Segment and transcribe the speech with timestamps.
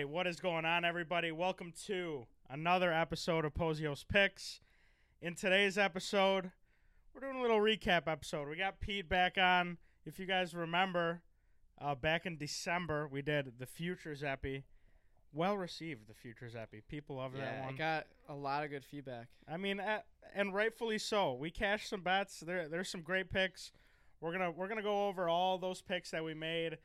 [0.00, 1.30] right, what is going on, everybody?
[1.30, 4.60] Welcome to another episode of Pozios Picks.
[5.20, 6.52] In today's episode,
[7.12, 8.48] we're doing a little recap episode.
[8.48, 9.76] We got Pete back on.
[10.06, 11.20] If you guys remember,
[11.78, 14.64] uh, back in December, we did the Futures Epi.
[15.34, 16.80] Well received, the Futures Epi.
[16.88, 17.74] People love that Yeah, one.
[17.74, 19.26] I got a lot of good feedback.
[19.46, 20.00] I mean, uh,
[20.34, 21.34] and rightfully so.
[21.34, 22.40] We cashed some bets.
[22.40, 23.70] There, there's some great picks.
[24.22, 26.78] We're gonna we're gonna go over all those picks that we made.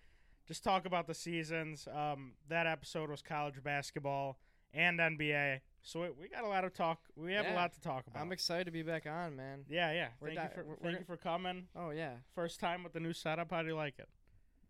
[0.48, 1.88] Just talk about the seasons.
[1.94, 4.38] Um, that episode was college basketball
[4.74, 5.62] and NBA.
[5.82, 7.00] So we, we got a lot of talk.
[7.16, 8.22] We have a lot to talk about.
[8.22, 9.66] I'm excited to be back on, man.
[9.70, 10.08] yeah, yeah.
[10.20, 11.68] We're Thank you for we're- thank we're- you for coming.
[11.76, 13.52] Oh yeah, First time with the new setup.
[13.52, 14.08] How do you like it?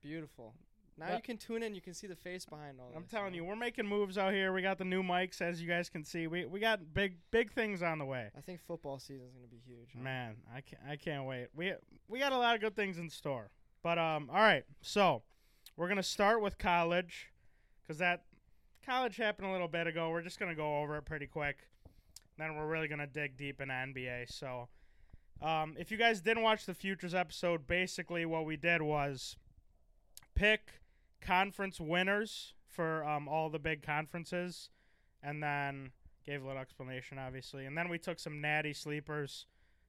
[0.02, 0.54] beautiful.
[0.98, 1.74] Now Well- you can tune in.
[1.76, 3.38] You can see the face behind all I'm this, telling know?
[3.38, 4.54] you, we're making moves out here.
[4.54, 6.28] We got the new mics, as you guys can see.
[6.28, 8.30] We we got big big things on the way.
[8.38, 9.90] I think football season's gonna be huge.
[9.94, 10.02] huh?
[10.02, 11.48] Man, I can't, I can't wait.
[11.54, 11.74] We
[12.08, 13.50] we got a lot of good things in store.
[13.84, 14.64] But um, all right.
[14.82, 15.24] So
[15.78, 17.32] we're gonna start with college,
[17.88, 18.24] cause that
[18.86, 20.10] college happened a little bit ago.
[20.10, 21.58] We're just gonna go over it pretty quick.
[22.38, 24.26] Then we're really gonna dig deep into NBA.
[24.32, 24.70] So,
[25.42, 29.38] um, if you guys didn't watch the futures episode, basically what we did was
[30.34, 30.82] pick
[31.22, 34.70] conference winners for um all the big conferences,
[35.24, 35.92] and then
[36.26, 37.66] gave a little explanation, obviously.
[37.66, 39.46] And then we took some natty sleepers.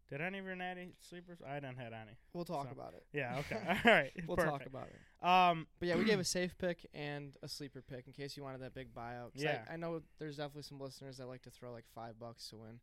[0.09, 1.39] Did any of your natty sleepers?
[1.45, 2.13] I didn't hit any.
[2.33, 3.05] We'll talk So- about it.
[3.13, 3.39] Yeah.
[3.41, 3.61] Okay.
[3.85, 4.13] All right.
[4.27, 5.27] We'll talk about it.
[5.27, 5.67] Um.
[5.81, 8.61] But yeah, we gave a safe pick and a sleeper pick in case you wanted
[8.63, 9.31] that big buyout.
[9.35, 9.63] Yeah.
[9.69, 12.57] I, I know there's definitely some listeners that like to throw like five bucks to
[12.59, 12.79] win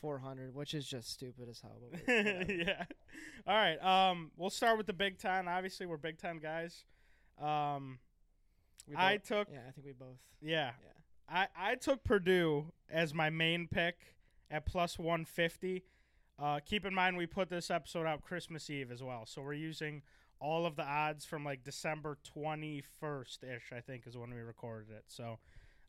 [0.00, 1.78] four hundred, which is just stupid as hell.
[1.90, 2.00] But
[2.48, 2.84] yeah.
[3.46, 3.82] All right.
[3.82, 4.30] Um.
[4.36, 5.48] We'll start with the Big Ten.
[5.48, 6.84] Obviously, we're Big Ten guys.
[7.42, 7.98] Um.
[8.86, 9.48] We I took.
[9.50, 10.18] Yeah, I think we both.
[10.40, 10.70] Yeah.
[10.82, 10.90] Yeah.
[11.28, 13.96] I I took Purdue as my main pick
[14.50, 15.82] at plus one fifty.
[16.38, 19.52] Uh, keep in mind we put this episode out Christmas Eve as well, so we're
[19.54, 20.02] using
[20.40, 23.72] all of the odds from like December twenty first ish.
[23.74, 25.04] I think is when we recorded it.
[25.06, 25.38] So,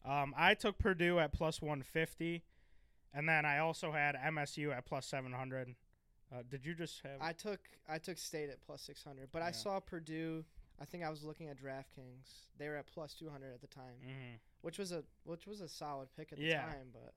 [0.05, 2.43] um, I took Purdue at plus one fifty,
[3.13, 5.73] and then I also had MSU at plus seven hundred.
[6.31, 7.19] Uh, did you just have?
[7.21, 10.45] I took I took State at plus six hundred, but I saw Purdue.
[10.79, 12.27] I think I was looking at DraftKings.
[12.59, 14.39] They were at plus two hundred at the time, Mhm.
[14.61, 16.65] which was a which was a solid pick at the Yeah.
[16.65, 16.91] time.
[16.93, 17.13] But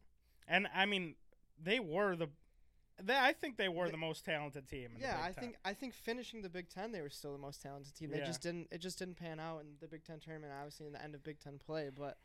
[0.46, 1.14] And I mean,
[1.62, 2.28] they were the.
[3.02, 4.90] They, I think they were They- the most talented team.
[4.96, 7.32] In yeah, the Big I think I think finishing the Big Ten, they were still
[7.32, 8.10] the most talented team.
[8.10, 8.24] They Yeah.
[8.26, 10.52] just didn't it just didn't pan out in the Big Ten tournament.
[10.56, 12.18] Obviously, in the end of Big Ten play, but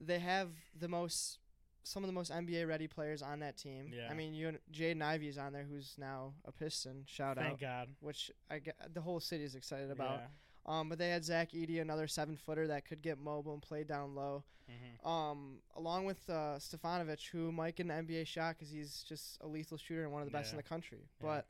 [0.00, 1.38] they have the most
[1.82, 3.92] some of the most NBA ready players on that team.
[3.94, 4.08] Yeah.
[4.10, 7.04] I mean, you Jaden Ivey's on there, who's now a Piston.
[7.06, 7.88] Shout Thank out, Thank God.
[8.00, 10.18] which I get, the whole city is excited about.
[10.18, 10.26] Yeah.
[10.66, 13.84] Um, but they had Zach Edey, another seven footer that could get mobile and play
[13.84, 14.42] down low.
[14.68, 15.06] Mhm.
[15.06, 19.46] Um, along with uh, Stefanovic, who might get an NBA shot because he's just a
[19.46, 20.98] lethal shooter and one of the best in the country.
[21.20, 21.26] Yeah.
[21.26, 21.46] But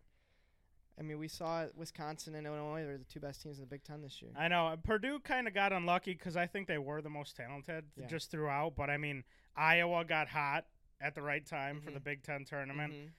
[0.99, 3.85] I mean, we saw Wisconsin and Illinois are the two best teams in the Big
[3.85, 4.33] Ten this year.
[4.37, 7.85] I know Purdue kind of got unlucky because I think they were the most talented
[7.97, 8.07] Yeah.
[8.07, 8.77] just throughout.
[8.77, 9.25] But I mean,
[9.55, 10.67] Iowa got hot
[11.01, 12.05] at the right time for the Mhm.
[12.05, 13.13] Big Ten tournament, Mhm.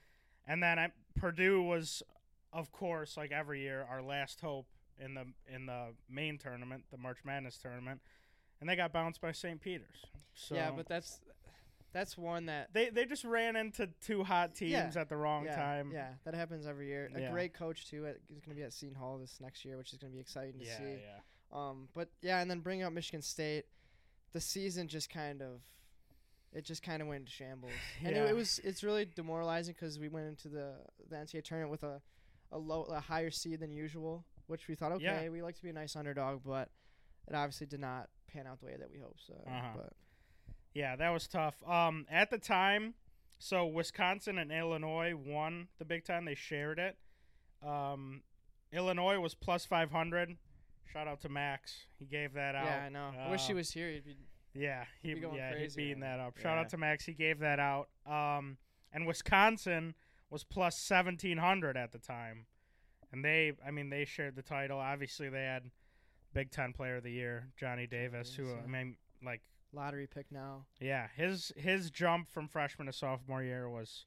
[0.46, 2.02] and then I, Purdue was,
[2.52, 4.68] of course, like every year, our last hope
[5.00, 8.00] in the in the main tournament, the March Madness tournament,
[8.60, 9.60] and they got bounced by St.
[9.60, 10.06] Peter's.
[10.34, 11.20] So yeah, but that's
[11.92, 14.92] that's one that they they just ran into two hot teams Yeah.
[15.00, 15.90] at the wrong yeah, time.
[15.92, 17.10] Yeah, that happens every year.
[17.14, 17.30] A Yeah.
[17.30, 18.06] great coach too.
[18.06, 20.14] At, is going to be at Seton Hall this next year, which is going to
[20.14, 20.98] be exciting to yeah, see.
[21.02, 21.20] yeah.
[21.50, 23.64] Um, but yeah, and then bringing up Michigan State,
[24.32, 25.62] the season just kind of,
[26.52, 27.72] it just kind of went into shambles,
[28.04, 30.74] and it, it was it's really demoralizing because we went into the
[31.08, 32.02] the NCAA tournament with a
[32.52, 35.28] a low a higher seed than usual, which we thought okay, Yeah.
[35.28, 36.70] we like to be a nice underdog, but
[37.28, 39.20] it obviously did not pan out the way that we hoped.
[39.26, 39.72] So, Uh-huh.
[39.76, 39.92] but
[40.74, 41.62] Yeah, that was tough.
[41.66, 42.94] Um, at the time,
[43.38, 46.24] so Wisconsin and Illinois won the Big Ten.
[46.24, 46.98] They shared it.
[47.62, 48.22] Um,
[48.72, 50.36] Illinois was plus five hundred.
[50.92, 51.86] Shout out to Max.
[51.98, 52.64] He gave that out.
[52.66, 53.12] yeah, I know.
[53.18, 53.90] I wish he Uh, was here.
[53.90, 54.16] He'd be,
[54.54, 56.36] Yeah, he be yeah he's beating that up.
[56.38, 56.60] Shout Yeah.
[56.60, 57.04] out to Max.
[57.04, 57.90] He gave that out.
[58.06, 58.58] Um,
[58.92, 59.94] and Wisconsin
[60.30, 62.46] was plus seventeen hundred at the time,
[63.12, 64.78] and they I mean they shared the title.
[64.78, 65.70] Obviously they had
[66.34, 69.40] Big Ten Player of the Year Johnny Davis, who I mean like
[69.72, 70.64] lottery pick now.
[70.80, 74.06] yeah, his his jump from freshman to sophomore year was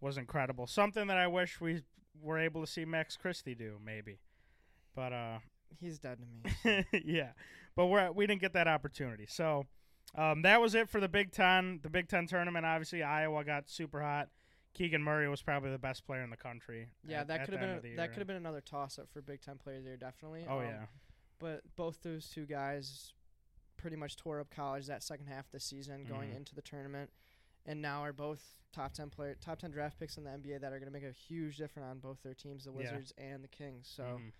[0.00, 0.66] was incredible.
[0.66, 1.82] Something that I wish we
[2.20, 4.18] were able to see Max Christie do, maybe.
[4.94, 5.38] But uh,
[5.80, 6.84] He's dead to me.
[7.04, 7.30] yeah,
[7.74, 9.26] but we're we didn't get that opportunity.
[9.28, 9.66] So
[10.16, 11.80] um, that was it for the Big Ten.
[11.82, 12.64] The Big Ten tournament.
[12.64, 14.28] Obviously, Iowa got super hot.
[14.76, 16.88] Keegan Murray was probably the best player in the country.
[17.06, 19.22] Yeah, at- that could have been a, that could have been another toss up for
[19.22, 20.44] Big Ten players there, definitely.
[20.48, 20.86] Oh Um, yeah,
[21.38, 23.12] But both those two guys
[23.76, 26.36] pretty much tore up college that second half of the season, going Mhm.
[26.36, 27.10] into the tournament,
[27.64, 30.72] and now are both top ten player, top ten draft picks in the NBA that
[30.72, 32.76] are going to make a huge difference on both their teams, the Yeah.
[32.76, 33.88] Wizards and the Kings.
[33.88, 34.32] So Mhm.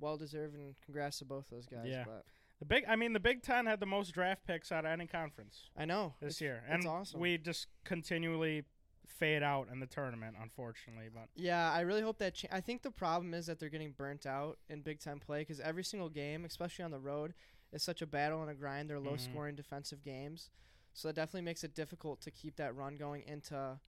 [0.00, 1.86] well deserved, and congrats to both those guys.
[1.88, 2.04] Yeah.
[2.04, 2.24] But
[2.60, 5.06] The big, I mean, the Big Ten had the most draft picks out of any
[5.08, 7.18] conference I know this year, and awesome.
[7.20, 8.64] we just continually
[9.06, 11.08] fade out in the tournament, unfortunately.
[11.12, 12.34] But Yeah, I really hope that.
[12.34, 15.40] Cha- I think the problem is that they're getting burnt out in Big Ten play
[15.40, 17.34] because every single game, especially on the road,
[17.72, 18.88] is such a battle and a grind.
[18.88, 20.50] They're low scoring defensive games,
[20.92, 23.78] so that definitely makes it difficult to keep that run going into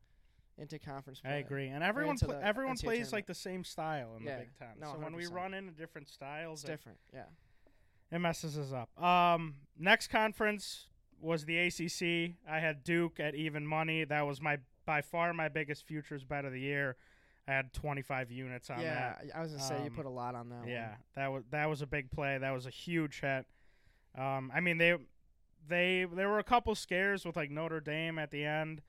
[0.58, 1.32] into conference play.
[1.32, 3.12] I agree, and everyone the everyone NCAA plays tournament.
[3.12, 4.68] like the same style in Yeah, the Big Ten.
[4.80, 6.98] no, so when we run into different styles, It's it, different.
[7.12, 7.24] Yeah.
[8.10, 8.88] it messes us up.
[9.02, 10.86] Um, next conference
[11.20, 12.36] was the ACC.
[12.48, 14.04] I had Duke at even money.
[14.04, 16.96] That was my by far my biggest futures bet of the year.
[17.48, 19.24] I had 25 units on yeah, that.
[19.26, 20.66] Yeah, I was gonna say you Um, put a lot on that.
[20.66, 20.96] Yeah, one.
[21.16, 22.38] that was that was a big play.
[22.38, 23.46] That was a huge hit.
[24.16, 24.96] Um, I mean they
[25.68, 28.82] they there were a couple scares with like Notre Dame at the end.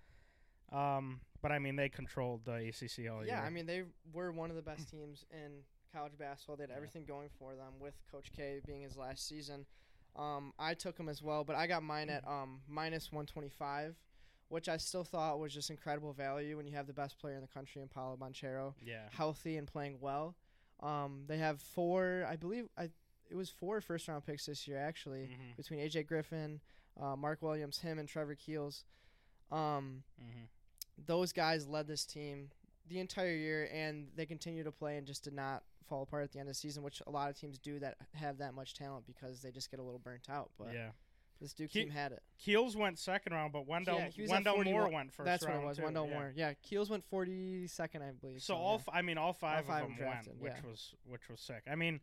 [0.71, 3.35] Um, but I mean they controlled the ACC all year.
[3.35, 3.83] Yeah, I mean they
[4.13, 5.63] were one of the best teams in
[5.93, 6.55] college basketball.
[6.55, 6.77] They had Yeah.
[6.77, 9.65] everything going for them with Coach K being his last season.
[10.15, 13.95] Um, I took him as well, but I got mine at um, minus 125,
[14.49, 17.41] which I still thought was just incredible value when you have the best player in
[17.41, 19.07] the country in Paolo Banchero, yeah.
[19.11, 20.35] healthy and playing well.
[20.79, 22.89] Um, they have four, I believe, I
[23.29, 26.61] it was four first round picks this year actually Mhm, between AJ Griffin,
[26.97, 28.85] uh, Mark Williams, him, and Trevor Keels.
[29.51, 30.47] Um, mhm.
[31.05, 32.51] those guys led this team
[32.87, 36.31] the entire year, and they continue to play and just did not fall apart at
[36.31, 38.73] the end of the season, which a lot of teams do that have that much
[38.73, 40.51] talent because they just get a little burnt out.
[40.57, 40.91] But yeah.
[41.39, 42.21] This Duke Ke- team had it.
[42.37, 45.43] Keels went second round, but Wendell Yeah, he was at Wendell Moore went first That's
[45.45, 45.77] round what it was.
[45.77, 46.13] too, Wendell yeah.
[46.13, 46.33] Moore.
[46.35, 48.41] Yeah, Keels went 42nd, I believe.
[48.41, 48.59] So yeah.
[48.61, 51.39] all f- I mean all five, five of them drafted, went, which was which was
[51.39, 51.63] sick.
[51.69, 51.99] I mean,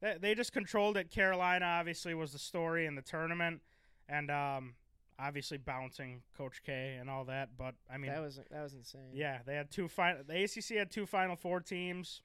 [0.00, 1.10] they, they just controlled it.
[1.10, 3.60] Carolina obviously was the story in the tournament,
[4.08, 4.74] and um,
[5.18, 7.56] obviously bouncing Coach K and all that.
[7.56, 9.10] But I mean, that was that was insane.
[9.12, 10.22] yeah, they had two final.
[10.26, 12.22] The ACC had two Final Four teams.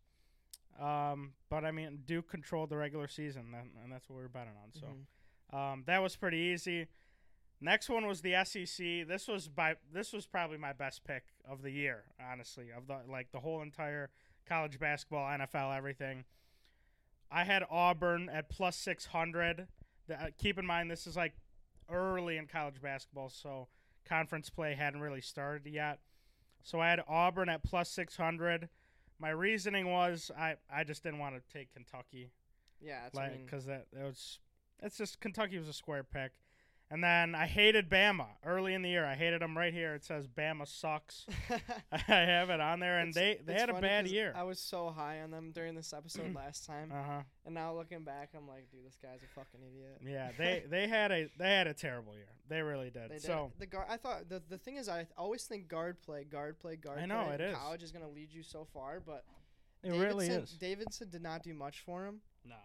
[0.80, 4.30] Um, but I mean, Duke controlled the regular season, and, and that's what we were
[4.30, 4.72] betting on.
[4.74, 4.88] So.
[4.88, 5.06] Mhm.
[5.52, 6.88] Um, that was pretty easy.
[7.62, 9.08] Next one was the SEC.
[9.08, 13.00] This was by this was probably my best pick of the year, honestly, of the
[13.10, 14.10] like the whole entire
[14.46, 16.26] college basketball, NFL, everything.
[17.32, 19.68] I had Auburn at plus six hundred.
[20.12, 21.34] Uh, keep in mind this is like
[21.90, 23.68] early in college basketball, so
[24.06, 26.00] conference play hadn't really started yet.
[26.64, 28.68] So I had Auburn at plus six hundred.
[29.20, 32.32] My reasoning was I, I just didn't want to take Kentucky
[32.84, 33.00] yeah.
[33.04, 34.40] That's, I like mean, because that, that was
[34.84, 36.34] it's just Kentucky was a square pick,
[36.92, 39.06] and then I hated Bama early in the year.
[39.06, 39.96] I hated them right here.
[39.96, 41.26] It says Bama sucks.
[41.92, 44.34] I have it on there, and It's- they they had a bad year.
[44.36, 47.22] I was so high on them during this episode last time, Uh huh.
[47.46, 50.02] and now looking back, I'm like, dude, this guy's a fucking idiot.
[50.06, 52.28] Yeah, they they had a they had a terrible year.
[52.50, 53.10] They really did.
[53.10, 53.24] They did.
[53.24, 53.88] so the guard.
[53.90, 57.00] I thought the the thing is, I always think guard play, guard play, guard.
[57.00, 57.58] I know, play it in is.
[57.58, 59.24] College is going to lead you so far, but
[59.84, 60.52] it really is.
[60.52, 62.56] Davidson did not do much for him, No.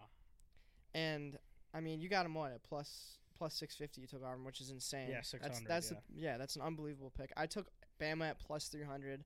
[0.94, 1.38] and
[1.74, 4.00] I mean, you got him what at plus plus six fifty.
[4.00, 5.08] You took Auburn, which is insane.
[5.08, 5.96] Yeah, That's 600, that's yeah.
[6.14, 7.32] The, yeah, that's an unbelievable pick.
[7.36, 7.68] I took
[8.00, 9.24] Bama at plus three hundred,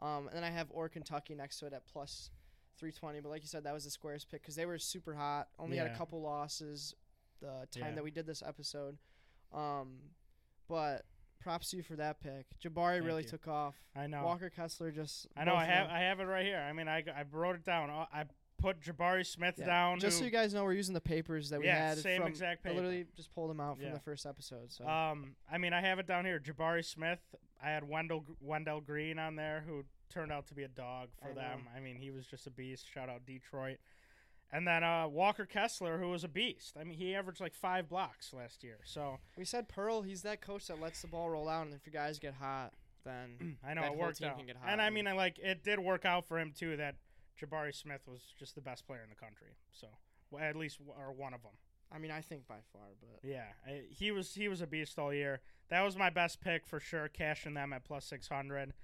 [0.00, 3.48] um, and then I have or Kentucky next to it at 320, but like you
[3.48, 5.48] said, that was the squares pick because they were super hot.
[5.58, 6.94] Only had a couple losses
[7.40, 7.94] the time Yeah.
[7.96, 8.98] that we did this episode.
[9.52, 9.98] Um,
[10.68, 11.04] but
[11.40, 12.46] props to you for that pick.
[12.62, 13.28] Jabari Thank really you.
[13.28, 13.74] took off.
[13.96, 14.24] I know.
[14.24, 15.26] Walker Kessler just.
[15.36, 15.54] I know.
[15.54, 15.88] I have.
[15.88, 16.58] I have it right here.
[16.58, 17.90] I mean, I, I wrote it down.
[17.90, 18.24] I
[18.58, 19.66] put Jabari Smith Yeah.
[19.66, 20.00] down.
[20.00, 22.28] Just so you guys know, we're using the papers that we yeah, had same from.
[22.28, 23.92] exact I literally just pulled them out from Yeah.
[23.94, 24.72] the first episode.
[24.72, 26.38] So Um, I mean, I have it down here.
[26.40, 27.20] Jabari Smith.
[27.62, 31.30] I had Wendell Wendell Green on there, who turned out to be a dog for
[31.30, 31.64] I them.
[31.64, 31.70] know.
[31.76, 32.86] I mean, he was just a beast.
[32.92, 33.78] Shout out Detroit.
[34.50, 36.76] And then uh, Walker Kessler, who was a beast.
[36.80, 38.78] I mean, he averaged like five blocks last year.
[38.84, 40.02] So we said Pearl.
[40.02, 42.72] He's that coach that lets the ball roll out, and if your guys get hot,
[43.04, 44.38] then I know it whole worked team out.
[44.38, 46.76] can get hot, And I mean, I like it did work out for him too.
[46.78, 46.94] That
[47.40, 49.56] Jabari Smith was just the best player in the country.
[49.72, 49.88] So
[50.30, 51.52] well, at least or one of them.
[51.90, 54.98] I mean, I think by far, but Yeah, I, he was he was a beast
[54.98, 55.40] all year.
[55.70, 57.08] That was my best pick for sure.
[57.08, 58.74] Cashing them at plus six hundred.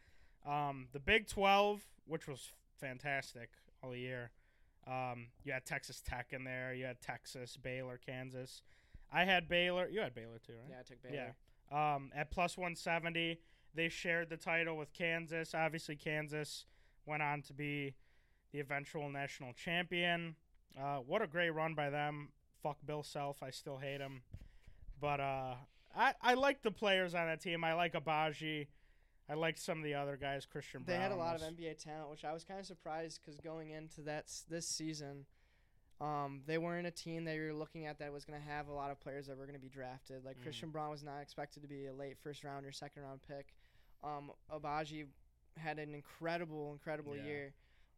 [0.47, 3.51] Um, the Big Twelve, which was fantastic
[3.83, 4.31] all year.
[4.87, 6.75] Um, you had Texas Tech in there.
[6.75, 8.63] You had Texas, Baylor, Kansas.
[9.13, 9.89] I had Baylor.
[9.89, 10.71] You had Baylor too, right?
[10.71, 11.35] yeah, I took Baylor.
[11.73, 11.95] Yeah.
[11.95, 13.41] Um, at plus 170,
[13.75, 15.55] they shared the title with Kansas.
[15.55, 16.67] Obviously, Kansas
[17.07, 17.95] went on to be
[18.55, 20.37] the eventual national champion.
[20.81, 22.29] Uh, what a great run by them.
[22.63, 23.43] Fuck Bill Self.
[23.43, 24.23] I still hate him.
[25.01, 25.55] But uh,
[25.95, 27.65] I, I like the players on that team.
[27.65, 28.69] I like Agbaji.
[29.29, 30.47] I like some of the other guys.
[30.47, 33.41] Christian They had a lot of NBA talent, which I was kind of surprised because
[33.41, 35.25] going into that this season,
[36.01, 38.69] um, they weren't a team that you were looking at that was going to have
[38.69, 40.25] a lot of players that were going to be drafted.
[40.25, 40.43] Like Mm.
[40.45, 43.53] Christian Braun was not expected to be a late first round or second round pick.
[44.05, 45.07] Um, Agbaji
[45.57, 47.25] had an incredible, incredible Yeah.
[47.25, 47.55] year.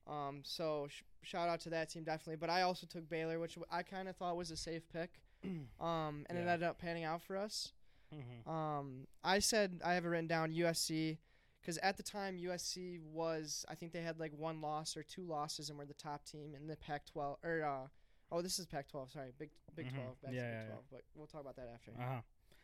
[0.06, 2.36] Um, so sh- shout out to that team definitely.
[2.36, 5.10] But I also took Baylor, which I kind of thought was a safe pick.
[5.80, 7.72] um, and it ended up panning out for us.
[8.14, 8.48] Mhm.
[8.50, 11.18] Um, I said I have it written down USC
[11.60, 15.24] because at the time USC was I think they had like one loss or two
[15.24, 17.88] losses and were the top team in the Pac-12 or uh,
[18.30, 19.94] oh this is Pac-12 sorry Big Big Mhm.
[19.96, 20.66] 12 back Yeah, to yeah, Big yeah.
[20.68, 21.90] 12 but we'll talk about that after.
[22.00, 22.20] Uh-huh.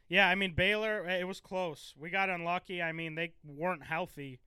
[0.09, 1.93] Yeah, I mean Baylor, eh, it was close.
[1.99, 2.81] We got unlucky.
[2.81, 4.39] I mean they weren't healthy,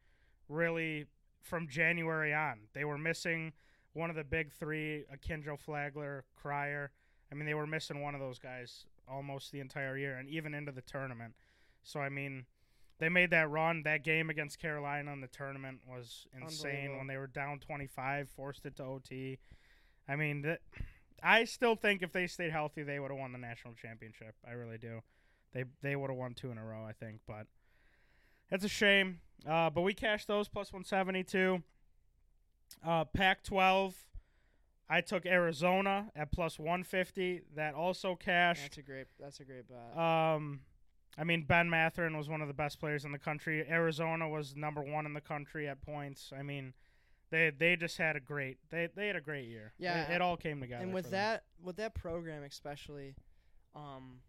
[0.48, 1.06] really,
[1.46, 2.62] from January on.
[2.74, 3.54] They were missing
[3.94, 6.92] one of the big three: Akinjo Flagler, Cryer.
[7.32, 10.54] I mean they were missing one of those guys almost the entire year, and even
[10.54, 11.36] into the tournament.
[11.84, 12.46] So I mean,
[13.00, 13.84] they made that run.
[13.84, 18.66] That game against Carolina in the tournament was insane when they were down 25, forced
[18.66, 19.40] it to OT.
[20.08, 20.60] I mean, th-
[21.22, 24.36] I still think if they stayed healthy, they would have won the national championship.
[24.48, 25.02] I really do.
[25.54, 27.22] They they would have won two in a row, I think.
[27.28, 27.48] But
[28.52, 29.20] it's a shame.
[29.48, 31.62] Uh, but we cashed those plus 172.
[32.86, 33.94] Uh, Pac-12.
[34.90, 37.42] I took Arizona at plus 150.
[37.56, 38.62] That also cashed.
[38.62, 39.98] That's a great that's a great bet.
[39.98, 40.62] Um,
[41.18, 43.66] I mean, Ben Mathurin was one of the best players in the country.
[43.68, 46.32] Arizona was number one in the country at points.
[46.38, 46.74] I mean,
[47.32, 49.74] they they just had a great they they had a great year.
[49.80, 50.84] Yeah, it, it all came together.
[50.84, 53.16] and with that with that program especially
[53.76, 54.20] um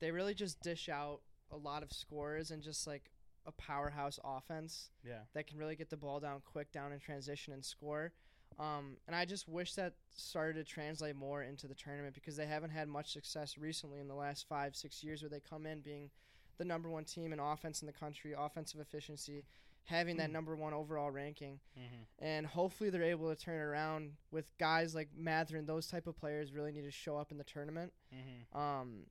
[0.00, 1.20] they really just dish out
[1.52, 3.10] a lot of scores and just like
[3.46, 7.52] a powerhouse offense yeah, that can really get the ball down quick down in transition
[7.52, 8.12] and score
[8.58, 12.46] um and i just wish that started to translate more into the tournament because they
[12.46, 15.80] haven't had much success recently in the last five six years where they come in
[15.80, 16.10] being
[16.58, 19.44] the number one team in offense in the country offensive efficiency
[19.84, 20.32] having that Mm.
[20.34, 24.94] number one overall ranking hmm and hopefully they're able to turn it around with guys
[24.94, 27.92] like Mathurin those type of players really need to show up in the tournament.
[28.12, 29.06] hmm Um,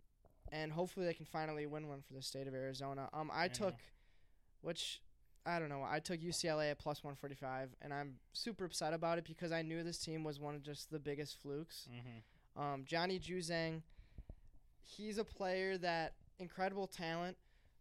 [0.51, 3.09] and hopefully they can finally win one for the state of Arizona.
[3.13, 3.75] Um, I took,
[4.62, 5.01] which
[5.46, 8.94] I don't know, I took UCLA at plus one forty five, and I'm super upset
[8.94, 11.88] about it because I knew this team was one of just the biggest flukes.
[11.89, 13.82] hmm Um, Johnny Juzang,
[14.82, 17.38] he's a player that incredible talent,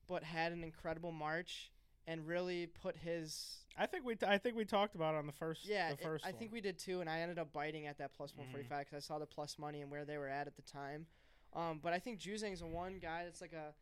[0.09, 1.71] but had an incredible March
[2.07, 5.27] and really put his I think we t- I think we talked about it on
[5.27, 7.53] the first yeah, the it- first I think we did too, and I ended up
[7.53, 8.39] biting at that plus Mhm.
[8.39, 11.07] 145 because I saw the plus money and where they were at at the time.
[11.55, 13.75] Um, but I think Juzang's a one guy that's like a,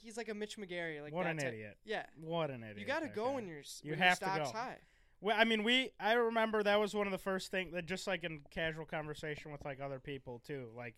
[0.00, 1.76] he's like a Mitch McGary, like what that an type- idiot.
[1.84, 2.78] Yeah, What an idiot.
[2.78, 3.34] you got to go guy.
[3.34, 4.58] when you're You when have to your stock's go.
[4.58, 4.78] high.
[5.20, 8.06] Well, I mean, we I remember that was one of the first things that just
[8.06, 10.68] like in casual conversation with like other people too.
[10.76, 10.94] Like,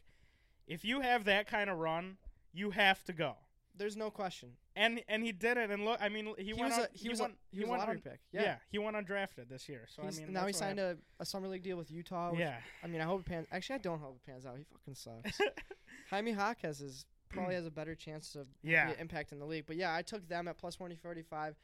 [0.67, 2.19] if you have that kind of run,
[2.53, 3.37] you have to go.
[3.77, 4.51] There's no question.
[4.77, 5.71] And and he did it.
[5.71, 7.61] And look, I mean, he, He, went was on, a he, was went, a he
[7.61, 8.21] was a went lottery un- pick.
[8.31, 8.43] yeah.
[8.43, 8.57] Yeah.
[8.71, 9.87] he went undrafted this year.
[9.89, 12.31] So He's- I mean, now he signed a, a summer league deal with Utah.
[12.33, 13.47] Which, Yeah, I mean, I hope it pans.
[13.51, 14.59] Actually, I don't hope it pans out.
[14.59, 15.39] He fucking sucks.
[16.11, 18.93] Jaime Jaquez is probably has a better chance of Yeah.
[18.99, 19.65] impact in the league.
[19.67, 21.57] But yeah, I took them at plus one forty five.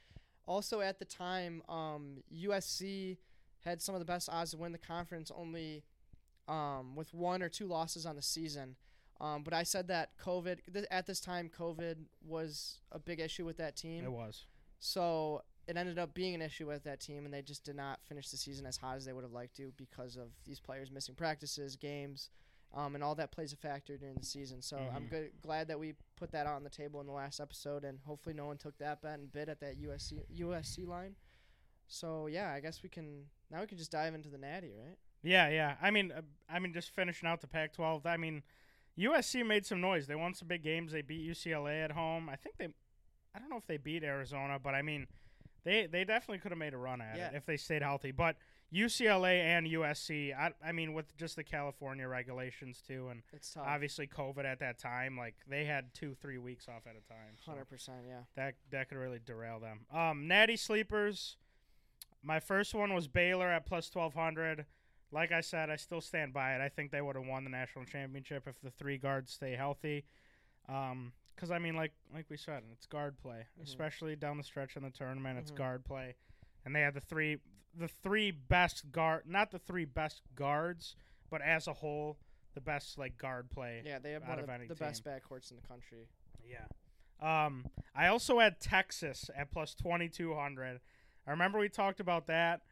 [0.46, 3.18] Also at the time, um, USC
[3.64, 5.82] had some of the best odds to win the conference, only
[6.48, 8.76] um, with one or two losses on the season.
[9.20, 13.44] Um, but I said that COVID th- at this time, COVID was a big issue
[13.44, 14.04] with that team.
[14.04, 14.44] it was.
[14.78, 17.98] So it ended up being an issue with that team, and they just did not
[18.06, 20.92] finish the season as hot as they would have liked to because of these players
[20.92, 22.28] missing practices, games,
[22.74, 24.60] um, and all that plays a factor during the season.
[24.62, 25.10] So I'm Mhm.
[25.10, 28.34] good, glad that we put that on the table in the last episode, and hopefully
[28.34, 31.16] no one took that bet and bid at that USC USC line.
[31.86, 34.98] So yeah, I guess we can now we can just dive into the natty, right?
[35.22, 35.76] Yeah, yeah.
[35.80, 38.06] I mean, uh, I mean, just finishing out the Pac-12.
[38.06, 38.42] I mean,
[38.98, 40.06] USC made some noise.
[40.06, 40.92] They won some big games.
[40.92, 42.28] They beat UCLA at home.
[42.28, 42.68] I think they,
[43.34, 45.06] I don't know if they beat Arizona, but I mean,
[45.64, 47.28] they they definitely could have made a run at Yeah.
[47.28, 48.10] it if they stayed healthy.
[48.12, 48.36] But
[48.74, 53.64] UCLA and USC, I, I mean, with just the California regulations too, and It's tough.
[53.66, 57.36] obviously COVID at that time, like they had two, three weeks off at a time.
[57.44, 58.20] so Hundred percent, yeah.
[58.34, 59.86] that that could really derail them.
[59.92, 61.36] Um, Natty sleepers.
[62.22, 64.66] My first one was Baylor at plus twelve hundred.
[65.12, 66.60] Like I said, I still stand by it.
[66.60, 70.04] I think they would have won the national championship if the three guards stay healthy.
[70.68, 73.62] Um, because I mean, like like we said, it's guard play, Mhm.
[73.64, 75.38] especially down the stretch in the tournament.
[75.38, 75.56] It's Mhm.
[75.56, 76.16] guard play,
[76.64, 77.38] and they had the three
[77.78, 80.96] the three best guard, not the three best guards,
[81.30, 82.16] but as a whole,
[82.54, 85.50] the best like guard play Yeah, they have out one of any the best backcourts
[85.50, 86.08] in the country.
[86.48, 86.66] Yeah.
[87.20, 90.80] Um, I also had Texas at plus twenty two hundred.
[91.26, 92.62] I remember we talked about that.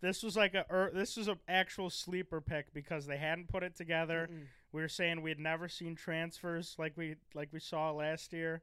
[0.00, 3.62] This was like a er, this was an actual sleeper pick because they hadn't put
[3.62, 4.28] it together.
[4.30, 4.46] Mm-mm.
[4.72, 8.62] We were saying we had never seen transfers like we like we saw last year,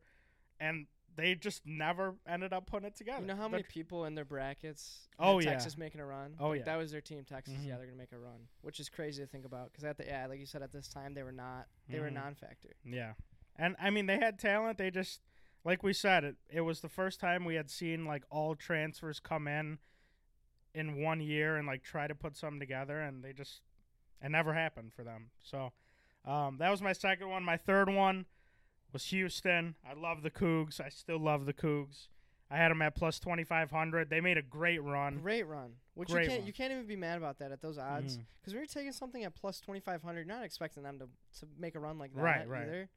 [0.59, 3.21] and they just never ended up putting it together.
[3.21, 5.07] You know how many people in their brackets?
[5.19, 5.51] Oh, had yeah.
[5.51, 6.35] Texas making a run.
[6.39, 6.65] Oh, Like, yeah.
[6.65, 7.23] that was their team.
[7.23, 7.67] Texas, Mhm.
[7.67, 9.71] yeah, they're gonna make a run, which is crazy to think about.
[9.71, 11.67] Because at the yeah, like you said, at this time they were not.
[11.87, 12.13] They were a Mhm.
[12.15, 12.75] non-factor.
[12.83, 13.13] Yeah.
[13.55, 15.21] And I mean they had talent, they just
[15.63, 19.19] like we said, it it was the first time we had seen like all transfers
[19.19, 19.79] come in
[20.73, 23.61] in one year and like try to put something together and they just
[24.21, 25.29] it never happened for them.
[25.41, 25.73] So
[26.25, 27.43] Um, that was my second one.
[27.43, 28.25] My third one
[28.93, 29.75] was Houston.
[29.89, 30.79] I love the Cougs.
[30.79, 32.07] I still love the Cougs.
[32.51, 34.09] I had them at plus 2,500.
[34.09, 35.17] They made a great run.
[35.19, 35.71] Great run.
[35.95, 36.47] Which Great you can't run.
[36.47, 38.17] you can't even be mad about that at those odds.
[38.17, 38.25] Mhm.
[38.39, 41.05] Because when you're taking something at plus twenty five hundred, you're not expecting them to
[41.39, 42.61] to make a run like that Right, right.
[42.63, 42.89] either.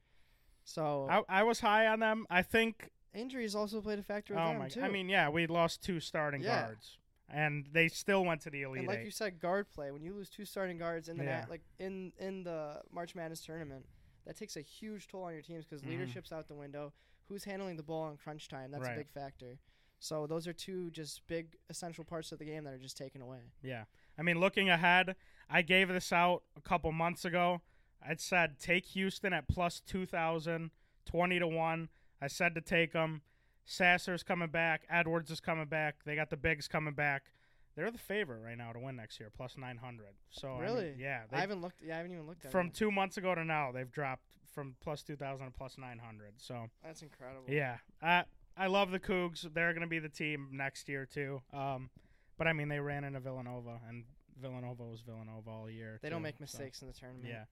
[0.65, 2.27] So I, I was high on them.
[2.31, 2.91] I think.
[3.15, 4.69] injuries also played a factor with Oh them my!
[4.69, 4.83] too.
[4.83, 6.63] I mean, yeah, we lost two starting Yeah.
[6.67, 6.99] guards,
[7.31, 9.05] and they still went to the elite and like eight.
[9.07, 9.91] you said, guard play.
[9.91, 11.41] When you lose two starting guards in the Yeah.
[11.41, 13.87] nat, like in in the March Madness tournament,
[14.27, 15.89] that takes a huge toll on your teams because Mhm.
[15.91, 16.93] leadership's out the window.
[17.29, 18.71] Who's handling the ball in crunch time?
[18.71, 18.93] That's Right.
[18.95, 19.59] a big factor.
[19.99, 23.23] So those are two just big essential parts of the game that are just taken
[23.23, 23.51] away.
[23.63, 23.87] Yeah.
[24.19, 25.17] I mean, looking ahead,
[25.49, 27.63] I gave this out a couple months ago.
[28.03, 30.71] I'd said take Houston at plus 2,000,
[31.07, 31.89] 20 to 1.
[32.21, 33.23] I said to take them.
[33.65, 34.85] Sasser's coming back.
[34.89, 36.05] Edwards is coming back.
[36.05, 37.33] They got the bigs coming back.
[37.77, 40.07] They're the favorite right now to win next year, plus 900.
[40.31, 40.95] So, I mean, Really?
[40.99, 41.23] yeah.
[41.31, 41.83] I haven't looked.
[41.83, 42.53] Yeah, I haven't even looked at it.
[42.53, 42.75] from it.
[42.75, 46.35] two months ago to now, they've dropped from plus 2,000 to plus 900.
[46.39, 47.45] So, That's incredible.
[47.49, 47.77] yeah.
[48.03, 48.25] I,
[48.57, 49.43] I love the Cougs.
[49.53, 51.43] They're going to be the team next year, too.
[51.53, 51.91] Um,
[52.39, 54.05] but, I mean, they ran into Villanova, and
[54.41, 55.99] Villanova was Villanova all year.
[56.03, 57.29] They don't too, make so, mistakes in the tournament.
[57.29, 57.45] yeah.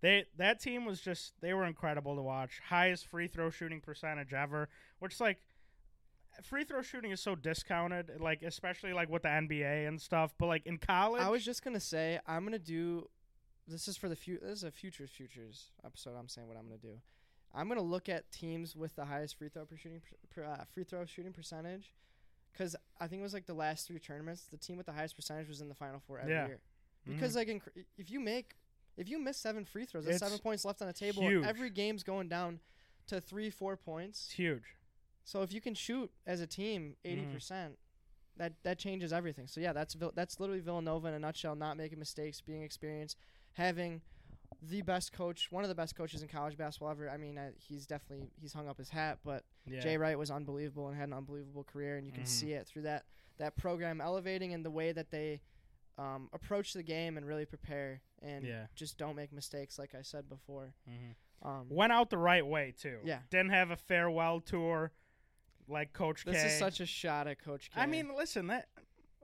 [0.00, 2.60] They that team was just they were incredible to watch.
[2.68, 5.38] Highest free throw shooting percentage ever, which like
[6.42, 10.34] free throw shooting is so discounted, like especially like with the NBA and stuff.
[10.38, 13.08] But like in college, I was just gonna say I'm gonna do.
[13.68, 14.40] This is for the future.
[14.44, 16.14] This is a futures futures episode.
[16.18, 17.00] I'm saying what I'm gonna do.
[17.54, 20.00] I'm gonna look at teams with the highest free throw per shooting
[20.34, 21.92] per, uh, free throw shooting percentage,
[22.52, 24.46] because I think it was like the last three tournaments.
[24.50, 26.46] The team with the highest percentage was in the final four every Yeah.
[26.46, 26.60] year.
[27.06, 27.14] Mhm.
[27.14, 27.60] Because like in,
[27.98, 28.56] if you make
[28.96, 31.22] if you miss seven free throws, that's It's seven points left on the table.
[31.44, 32.60] Every game's going down
[33.06, 34.26] to three four points.
[34.26, 34.76] it's huge.
[35.24, 37.32] So if you can shoot as a team 80 Mhm.
[37.32, 37.78] percent,
[38.36, 39.46] that that changes everything.
[39.46, 41.54] So yeah, that's that's literally Villanova in a nutshell.
[41.54, 43.16] Not making mistakes, being experienced,
[43.52, 44.00] having
[44.60, 47.08] the best coach, one of the best coaches in college basketball ever.
[47.10, 49.80] I mean, uh, he's definitely he's hung up his hat, but Yeah.
[49.80, 52.28] Jay Wright was unbelievable and had an unbelievable career, and you can Mhm.
[52.28, 53.06] see it through that
[53.38, 55.40] that program elevating and the way that they
[55.98, 58.66] um, approach the game and really prepare and Yeah.
[58.74, 60.74] just don't make mistakes, like I said before.
[60.88, 61.14] Mhm.
[61.42, 63.00] Um, Went out the right way too.
[63.04, 63.22] Yeah.
[63.28, 64.92] Didn't have a farewell tour
[65.68, 66.48] like Coach this K.
[66.48, 67.80] is such a shot at Coach K.
[67.80, 68.68] I mean, listen, that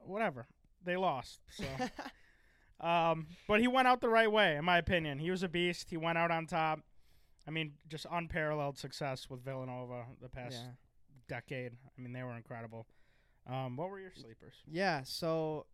[0.04, 0.46] whatever.
[0.84, 1.40] They lost.
[1.50, 1.64] So
[2.80, 5.18] Um, but he went out the right way, in my opinion.
[5.18, 5.90] He was a beast.
[5.90, 6.80] He went out on top.
[7.46, 10.70] I mean, just unparalleled success with Villanova the past yeah.
[11.28, 11.72] decade.
[11.72, 12.86] I mean, they were incredible.
[13.48, 14.54] Um, what were your sleepers?
[14.66, 15.66] Yeah, so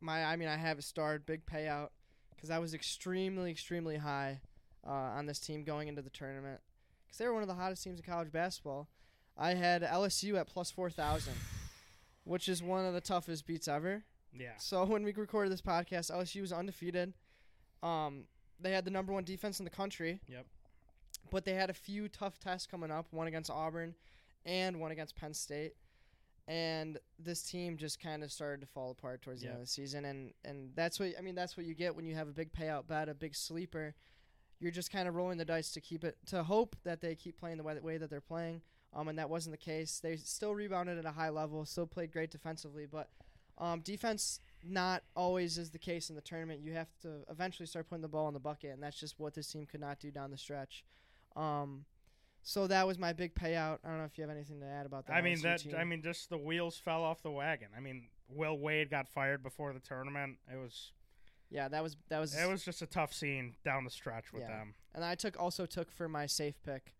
[0.00, 1.88] my I mean I have a starred big payout
[2.34, 4.40] because I was extremely extremely high
[4.86, 6.60] uh, on this team going into the tournament
[7.04, 8.88] because they were one of the hottest teams in college basketball.
[9.36, 11.34] I had LSU at plus four thousand,
[12.24, 14.04] which is one of the toughest beats ever.
[14.36, 14.56] Yeah.
[14.58, 17.14] So when we recorded this podcast, LSU was undefeated.
[17.82, 18.24] Um,
[18.60, 20.20] they had the number one defense in the country.
[20.28, 20.46] Yep.
[21.30, 23.94] But they had a few tough tests coming up, one against Auburn
[24.44, 25.74] and one against Penn State.
[26.48, 29.66] And this team just kind of started to fall apart towards the end of the
[29.68, 32.32] season and and that's what I mean that's what you get when you have a
[32.32, 33.94] big payout bet, a big sleeper.
[34.58, 37.38] You're just kind of rolling the dice to keep it to hope that they keep
[37.38, 38.60] playing the way, way that they're playing.
[38.94, 40.00] Um, and that wasn't the case.
[40.00, 43.08] They still rebounded at a high level, still played great defensively, but
[43.58, 46.60] um, defense not always is the case in the tournament.
[46.60, 49.34] You have to eventually start putting the ball in the bucket, and that's just what
[49.34, 50.84] this team could not do down the stretch.
[51.36, 51.84] Um,
[52.42, 53.78] so that was my big payout.
[53.84, 55.14] I don't know if you have anything to add about that.
[55.14, 55.60] I mean LSU that.
[55.60, 55.74] team.
[55.78, 57.68] I mean, just the wheels fell off the wagon.
[57.76, 60.36] I mean, Will Wade got fired before the tournament.
[60.52, 60.92] It was.
[61.50, 62.34] yeah, that was that was.
[62.36, 64.48] It was just a tough scene down the stretch with Yeah.
[64.48, 64.74] them.
[64.94, 66.94] and I took also took for my safe pick.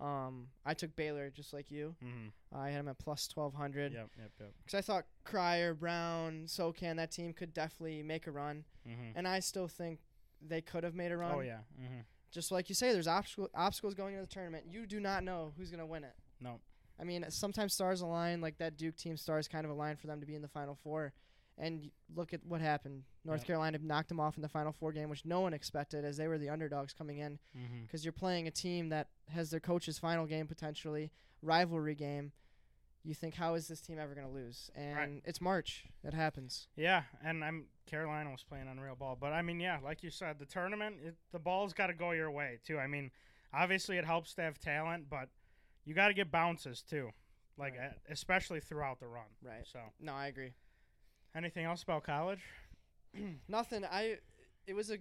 [0.00, 1.94] Um, I took Baylor just like you.
[2.04, 2.56] Mm-hmm.
[2.56, 4.10] I had him at plus twelve hundred Yep.
[4.18, 4.30] Yep.
[4.40, 4.52] Yep.
[4.64, 9.16] because I thought Cryer, Brown, Sochan that team could definitely make a run, Mm-hmm.
[9.18, 10.00] and I still think
[10.46, 11.32] they could have made a run.
[11.34, 11.60] Oh yeah.
[11.80, 12.00] Mm-hmm.
[12.30, 14.64] just like you say, there's obstacle, obstacles going into the tournament.
[14.70, 16.12] You do not know who's going to win it.
[16.40, 16.60] No.
[17.00, 20.20] I mean, sometimes stars align, like that Duke team stars kind of align for them
[20.20, 21.12] to be in the Final Four.
[21.58, 23.04] And look at what happened.
[23.24, 23.46] North Yep.
[23.46, 26.28] Carolina knocked them off in the Final Four game, which no one expected as they
[26.28, 27.38] were the underdogs coming in.
[27.56, 27.82] Mm-hmm.
[27.82, 32.32] Because you're playing a team that has their coach's final game potentially, rivalry game.
[33.04, 34.68] You think, how is this team ever going to lose?
[34.74, 35.22] And Right.
[35.24, 35.84] it's March.
[36.02, 36.66] It happens.
[36.76, 40.38] Yeah, and I'm Carolina was playing unreal ball, but I mean, yeah, like you said,
[40.40, 42.78] the tournament, it, the ball's got to go your way too.
[42.78, 43.12] I mean,
[43.54, 45.28] obviously it helps to have talent, but
[45.84, 47.10] you got to get bounces too,
[47.56, 47.92] like Right.
[48.10, 49.26] especially throughout the run.
[49.40, 49.64] Right.
[49.72, 50.52] So, No, I agree.
[51.36, 52.40] Anything else about college?
[53.48, 53.84] Nothing.
[53.84, 54.18] I.
[54.66, 54.98] It was a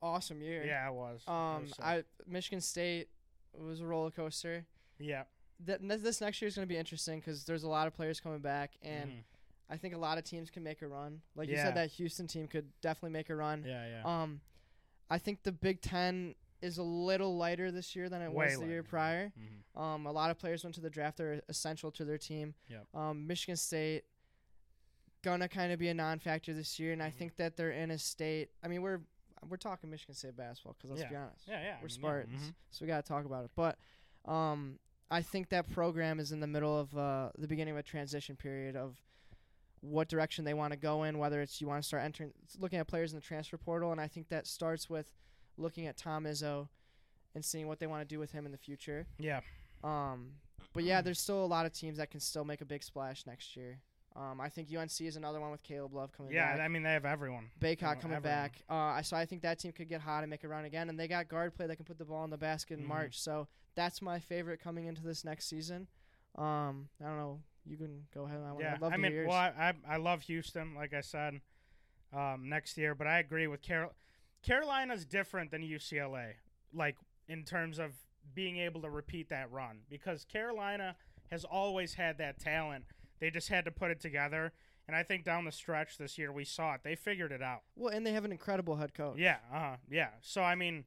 [0.00, 0.64] awesome year.
[0.64, 1.22] Yeah, it was.
[1.26, 1.72] It Um, was.
[1.80, 3.08] I Michigan State
[3.56, 4.64] was a roller coaster.
[4.98, 5.24] yeah,
[5.66, 8.20] That this next year is going to be interesting because there's a lot of players
[8.20, 9.22] coming back, and mhm.
[9.68, 11.20] I think a lot of teams can make a run.
[11.34, 13.64] Like you said, that Houston team could definitely make a run.
[13.66, 14.22] yeah, yeah.
[14.22, 14.40] Um,
[15.10, 18.60] I think the Big Ten is a little lighter this year than it Way was
[18.60, 19.32] the year prior.
[19.38, 19.80] Mhm.
[19.80, 22.54] Um, a lot of players went to the draft that are essential to their team.
[22.68, 22.86] Yep.
[22.94, 24.04] Um, Michigan State
[25.22, 27.14] gonna kind of be a non-factor this year, and I Mhm.
[27.14, 28.50] think that they're in a state.
[28.62, 29.00] I mean, we're
[29.48, 31.08] we're talking Michigan State basketball because let's Yeah.
[31.08, 31.70] be honest, Yeah, yeah.
[31.70, 32.54] I we're mean, yeah, Spartans, mhm.
[32.70, 33.50] so we gotta talk about it.
[33.56, 33.76] But
[34.24, 34.78] um,
[35.10, 38.36] I think that program is in the middle of uh, the beginning of a transition
[38.36, 39.02] period of
[39.80, 41.18] what direction they want to go in.
[41.18, 44.00] Whether it's you want to start entering, looking at players in the transfer portal, and
[44.00, 45.12] I think that starts with
[45.56, 46.68] looking at Tom Izzo
[47.34, 49.08] and seeing what they want to do with him in the future.
[49.18, 49.40] Yeah.
[49.82, 50.40] Um,
[50.72, 53.26] but yeah, there's still a lot of teams that can still make a big splash
[53.26, 53.80] next year.
[54.14, 56.36] Um, I think UNC is another one with Caleb Love coming back.
[56.36, 56.64] Yeah, back.
[56.64, 57.48] I mean they have everyone.
[57.60, 58.22] Bacot coming everyone.
[58.22, 58.62] back.
[58.68, 60.90] Uh, I- so I think that team could get hot and make a run again.
[60.90, 62.88] And they got guard play that can put the ball in the basket in Mhm.
[62.88, 63.18] March.
[63.18, 65.88] So that's my favorite coming into this next season.
[66.34, 67.42] Um, I don't know.
[67.64, 68.40] You can go ahead.
[68.42, 69.36] I Yeah, love I mean, well.
[69.36, 69.48] I,
[69.88, 71.40] I I love Houston, like I said,
[72.12, 72.94] um, next year.
[72.94, 73.92] But I agree with Carol.
[74.42, 76.34] Carolina's different than UCLA,
[76.74, 76.96] like
[77.28, 77.92] in terms of
[78.34, 80.96] being able to repeat that run, because Carolina
[81.30, 82.84] has always had that talent.
[83.22, 84.52] They just had to put it together,
[84.88, 86.80] and I think down the stretch this year we saw it.
[86.82, 87.62] They figured it out.
[87.76, 89.16] well, and they have an incredible head coach.
[89.16, 90.08] Yeah, Uh-huh, yeah.
[90.22, 90.84] So I mean,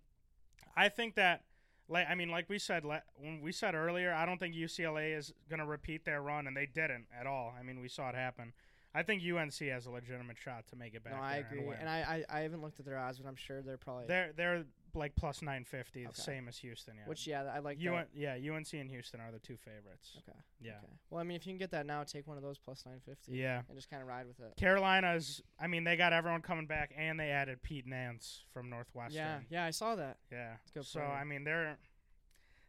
[0.76, 1.45] I think that,
[1.88, 5.17] like, I mean, like we said, le- when we said earlier, I don't think UCLA
[5.17, 7.54] is gonna repeat their run, and they didn't at all.
[7.58, 8.52] I mean, we saw it happen.
[8.93, 11.13] I think UNC has a legitimate shot to make it back.
[11.13, 11.63] No, I agree.
[11.65, 11.78] win.
[11.80, 14.08] And I, I, I haven't looked at their odds, but I'm sure they're probably.
[14.08, 16.21] they're they're like plus nine fifty, the Okay.
[16.21, 16.95] same as Houston.
[16.97, 17.08] Yeah.
[17.08, 17.79] which yeah, I like.
[17.79, 18.39] UN, that.
[18.41, 20.17] yeah, UNC and Houston are the two favorites.
[20.17, 20.38] Okay.
[20.62, 20.93] Yeah, Okay.
[21.10, 23.31] Well, I mean, if you can get that now, take one of those plus 950
[23.34, 23.62] yeah.
[23.67, 24.55] and just kind of ride with it.
[24.58, 25.41] Carolina's.
[25.60, 29.15] I mean, they got everyone coming back, and they added Pete Nance from Northwestern.
[29.17, 30.17] Yeah, yeah, I saw that.
[30.31, 30.53] Yeah.
[30.73, 31.01] good so.
[31.01, 31.77] I mean, they're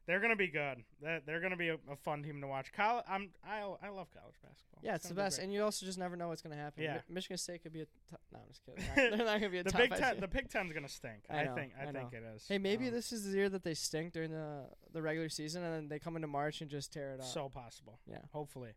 [0.07, 0.85] they're gonna be good.
[1.03, 2.73] They're, they're gonna be a, a fun team to watch.
[2.73, 4.81] College, I'm I I love college basketball.
[4.83, 6.83] Yeah, it's the gonna be best, and you also just never know what's gonna happen.
[6.85, 6.95] Yeah.
[7.09, 7.85] Mi- Michigan State could be a.
[7.87, 7.91] T-
[8.33, 8.85] no, I'm just kidding.
[9.17, 10.21] They're not gonna be a the top Big Ten, team.
[10.21, 11.25] the Big Ten's gonna stink.
[11.29, 12.47] I I, think I, I think it is.
[12.49, 15.63] Hey, maybe Um, this is the year that they stink during the the regular season,
[15.65, 17.27] and then they come into March and just tear it up.
[17.27, 17.99] so possible.
[18.09, 18.19] Yeah.
[18.33, 18.75] Hopefully.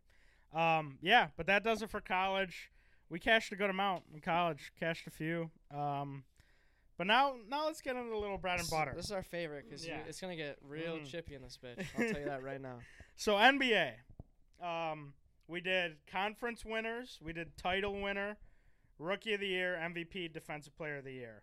[0.52, 0.98] Um.
[1.00, 2.70] Yeah, but that does it for college.
[3.08, 4.72] We cashed a good amount in college.
[4.80, 5.50] Cashed a few.
[5.72, 6.24] Um.
[7.00, 8.92] But now, now let's get into a little bread and butter.
[8.94, 10.00] This is our favorite because Yeah.
[10.06, 11.10] it's gonna get real Mhm.
[11.10, 11.78] chippy in this bitch.
[11.98, 12.78] I'll tell you that right now.
[13.16, 13.96] So NBA,
[14.60, 15.14] um,
[15.46, 18.36] we did conference winners, we did title winner,
[18.98, 21.42] rookie of the year, MVP, defensive player of the year.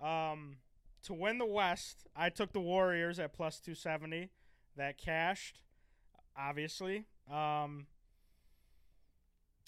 [0.00, 0.62] Um,
[1.02, 4.30] to win the West, I took the Warriors at plus two seventy.
[4.76, 5.60] That cashed,
[6.34, 7.04] obviously.
[7.28, 7.86] Um,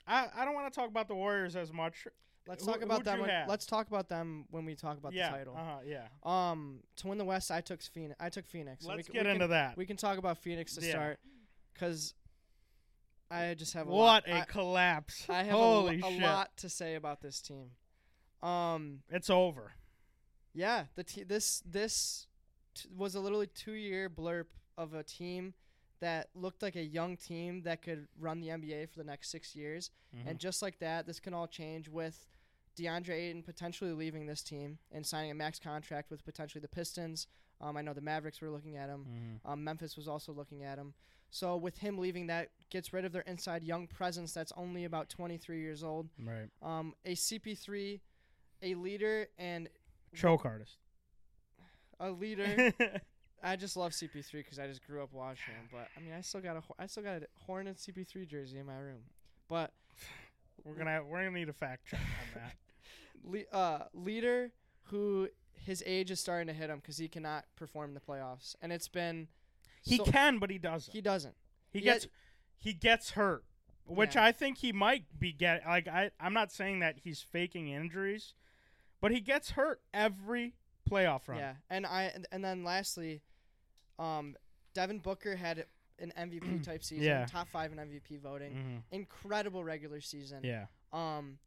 [0.06, 2.06] I I don't want to talk about the Warriors as much.
[2.46, 3.20] Let's talk about who'd them.
[3.20, 5.54] When, let's talk about them when we talk about yeah, the title.
[5.56, 6.08] uh-huh, yeah.
[6.24, 8.16] Um, to win the West, I took Phoenix.
[8.20, 8.84] I took Phoenix.
[8.84, 9.76] We Let's c- get we into can, that.
[9.76, 10.90] We can talk about Phoenix to Yeah.
[10.90, 11.20] start,
[11.72, 12.14] because
[13.30, 14.28] I just have a What lot.
[14.28, 15.26] a I- collapse!
[15.28, 17.70] I have Holy a, a lot to say about this team.
[18.42, 19.72] Um, It's over.
[20.52, 22.26] yeah, the te- this this
[22.74, 25.54] t- was a literally two year blurb of a team
[26.02, 29.56] that looked like a young team that could run the NBA for the next six
[29.56, 30.28] years, Mm-hmm.
[30.28, 32.26] and just like that, this can all change with
[32.78, 37.26] DeAndre Ayton potentially leaving this team and signing a max contract with potentially the Pistons.
[37.62, 39.06] Um, I know the Mavericks were looking at him.
[39.46, 39.50] Mhm.
[39.50, 40.92] Um, Memphis was also looking at him.
[41.30, 45.08] So with him leaving, that gets rid of their inside young presence that's only about
[45.08, 46.10] 23 years old.
[46.18, 46.50] Right.
[46.60, 48.00] Um, a CP3,
[48.60, 49.70] a leader, and
[50.14, 50.76] Choke artist.
[52.00, 52.74] a leader.
[53.42, 55.68] I just love CP3 because I just grew up watching him.
[55.72, 58.66] But I mean, I still got a I still got a Hornet CP3 jersey in
[58.66, 59.00] my room.
[59.48, 59.72] But
[60.64, 62.54] We're gonna we're gonna need a fact check on that.
[63.52, 64.52] le- uh, leader
[64.84, 68.54] who his age is starting to hit him because he cannot perform in the playoffs,
[68.62, 69.26] and it's been
[69.82, 70.92] He so- can, but he doesn't.
[70.92, 71.34] he doesn't.
[71.72, 72.06] He he had- gets
[72.58, 73.44] he gets hurt,
[73.86, 74.24] which Yeah.
[74.24, 75.66] I think he might be get.
[75.66, 78.34] Like I, I'm not saying that he's faking injuries,
[79.00, 80.54] but he gets hurt every
[80.88, 81.38] playoff run.
[81.38, 83.22] Yeah, and I and then lastly,
[84.02, 84.36] um,
[84.74, 85.66] Devin Booker had
[85.98, 87.26] an MVP type season, Yeah.
[87.26, 88.82] top five in MVP voting, Mhm.
[88.90, 90.40] incredible regular season.
[90.44, 90.66] Yeah.
[90.92, 91.38] Um,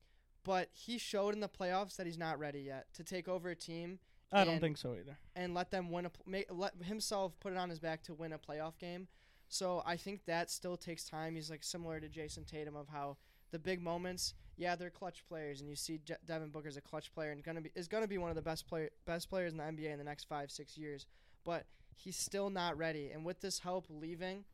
[0.43, 3.55] but he showed in the playoffs that he's not ready yet to take over a
[3.55, 3.99] team
[4.31, 5.17] I don't think so either.
[5.35, 8.31] and let them win a make let himself put it on his back to win
[8.33, 9.07] a playoff game.
[9.47, 11.35] So I think that still takes time.
[11.35, 13.17] He's like similar to Jayson Tatum of how
[13.51, 17.11] the big moments, yeah, they're clutch players, and you see Je- Devin Booker's a clutch
[17.13, 19.57] player and gonna be is gonna be one of the best player best players in
[19.57, 21.05] the NBA in the next five six years.
[21.43, 24.45] But he's still not ready, and with this help leaving,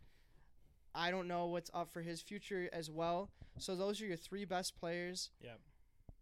[0.93, 3.29] I don't know what's up for his future as well.
[3.57, 5.59] So those are your three best players Yep.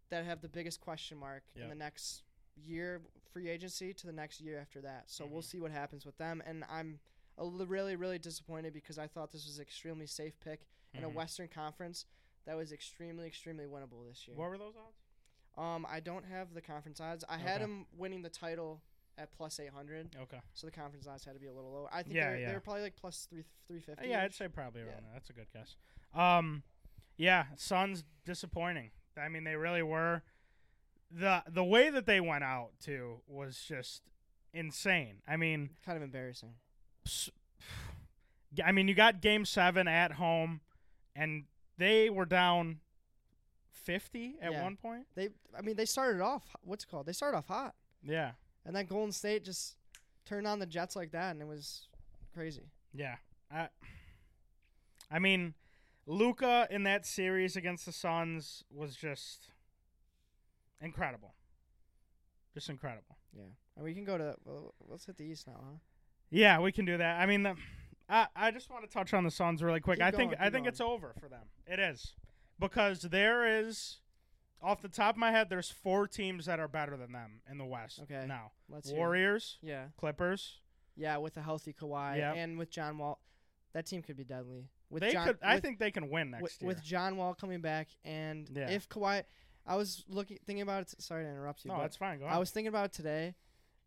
[0.10, 2.24] that have the biggest question mark in the next
[2.56, 3.02] year
[3.32, 5.10] free agency to the next year after that.
[5.10, 5.46] So we'll Mhm.
[5.46, 6.42] see what happens with them.
[6.46, 7.00] And I'm
[7.38, 11.10] a really, really disappointed because I thought this was an extremely safe pick in a
[11.10, 11.14] Mhm.
[11.14, 12.06] Western Conference
[12.46, 14.36] that was extremely, extremely winnable this year.
[14.36, 14.98] What were those odds?
[15.56, 17.24] Um, I don't have the conference odds.
[17.28, 17.64] I had Okay.
[17.66, 18.82] him winning the title
[19.20, 20.40] at plus 800, Okay.
[20.54, 21.90] so the conference odds had to be a little lower.
[21.94, 22.48] I think Yeah, they're, yeah.
[22.52, 24.08] they're probably like plus three 350.
[24.10, 24.88] yeah, I'd say probably Yeah.
[24.88, 25.14] around there.
[25.14, 25.76] That's a good guess.
[26.14, 26.64] Um,
[27.18, 28.92] yeah, Suns disappointing.
[29.18, 30.24] I mean, they really were.
[31.12, 34.04] the The way that they went out too was just
[34.54, 35.22] insane.
[35.28, 36.56] I mean, kind of embarrassing.
[38.64, 40.62] I mean, you got Game Seven at home,
[41.16, 41.46] and
[41.78, 42.80] they were down
[43.72, 44.64] fifty at Yeah.
[44.64, 45.08] one point.
[45.16, 47.06] They, I mean, they started off what's it called?
[47.06, 48.32] They started off hot, Yeah,
[48.66, 49.76] and then Golden State just
[50.26, 51.88] turned on the Jets like that, and it was
[52.34, 52.70] crazy.
[52.94, 53.16] yeah.
[53.52, 53.70] I,
[55.12, 55.56] I mean,
[56.06, 59.48] Luka in that series against the Suns was just
[60.82, 61.34] incredible.
[62.54, 63.18] Just incredible.
[63.36, 63.44] Yeah,
[63.76, 65.78] and we can go to well, let's hit the East now, huh?
[66.30, 67.20] Yeah, we can do that.
[67.20, 67.56] I mean, the,
[68.08, 69.98] I I just want to touch on the Suns really quick.
[69.98, 70.66] Keep I think I think going.
[70.68, 71.46] it's over for them.
[71.66, 72.14] It is
[72.60, 73.98] because there is,
[74.62, 77.58] off the top of my head, there's four teams that are better than them in
[77.58, 78.00] the West.
[78.04, 78.26] Okay.
[78.28, 78.98] Now, Let's hear.
[78.98, 80.60] Warriors, Yeah, Clippers.
[80.96, 82.36] yeah, with a healthy Kawhi Yep.
[82.36, 83.22] and with John Wall,
[83.74, 84.70] that team could be deadly.
[84.90, 85.38] With they John, could.
[85.44, 86.68] I with- think they can win next with, year.
[86.68, 88.70] with John Wall coming back, and Yeah.
[88.70, 89.24] if Kawhi,
[89.66, 91.02] I was looking thinking about it.
[91.02, 92.20] Sorry to interrupt you, no, but that's fine.
[92.20, 93.36] Go I was thinking about it today.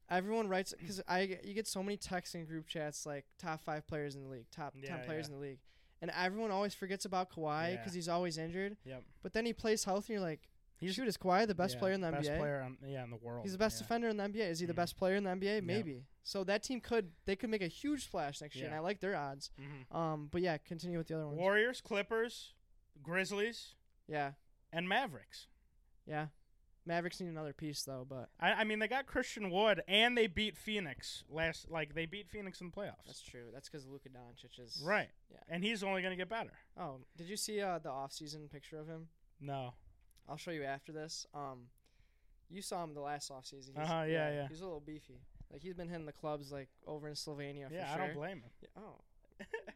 [0.08, 3.86] Everyone writes because I you get so many texts in group chats like top five
[3.86, 5.34] players in the league, top Yeah, ten players yeah.
[5.34, 5.60] in the league,
[6.00, 7.76] and everyone always forgets about Kawhi Yeah.
[7.76, 8.76] because he's always injured.
[8.84, 9.02] Yep.
[9.22, 10.12] But then he plays healthy.
[10.12, 10.48] You're like,
[10.82, 12.38] He's shoot, is Kawhi the best yeah, player in the best NBA?
[12.38, 13.42] player on, yeah, in the world.
[13.44, 13.84] He's the best yeah.
[13.84, 14.50] defender in the NBA.
[14.50, 14.76] Is he the Mhm.
[14.76, 15.54] best player in the NBA?
[15.56, 15.64] Yep.
[15.64, 16.04] Maybe.
[16.24, 18.74] So that team could they could make a huge splash next year, and.
[18.74, 19.50] I like their odds.
[19.58, 19.94] Mhm.
[19.96, 21.38] Um, but yeah, continue with the other ones.
[21.38, 22.52] Warriors, Clippers,
[23.02, 23.74] Grizzlies,
[24.06, 24.32] yeah,
[24.72, 25.46] and Mavericks.
[26.06, 26.28] yeah.
[26.84, 30.26] Mavericks need another piece though, but I, I mean, they got Christian Wood, and they
[30.26, 31.70] beat Phoenix last.
[31.70, 33.04] Like they beat Phoenix in the playoffs.
[33.06, 33.50] that's true.
[33.52, 35.10] That's because Luka Doncic is right.
[35.30, 35.36] Yeah.
[35.48, 36.52] And he's only gonna get better.
[36.76, 39.08] Oh, did you see uh, the off-season picture of him?
[39.40, 39.74] No.
[40.28, 41.26] I'll show you after this.
[41.34, 41.68] Um,
[42.50, 43.74] you saw him the last offseason.
[43.74, 44.48] He's- Uh-huh, yeah, yeah.
[44.48, 45.20] He's a little beefy.
[45.50, 47.70] Like he's been hitting the clubs like over in Slovenia.
[47.70, 48.06] Yeah, I sure.
[48.06, 48.50] don't blame him.
[48.62, 49.00] Yeah, oh,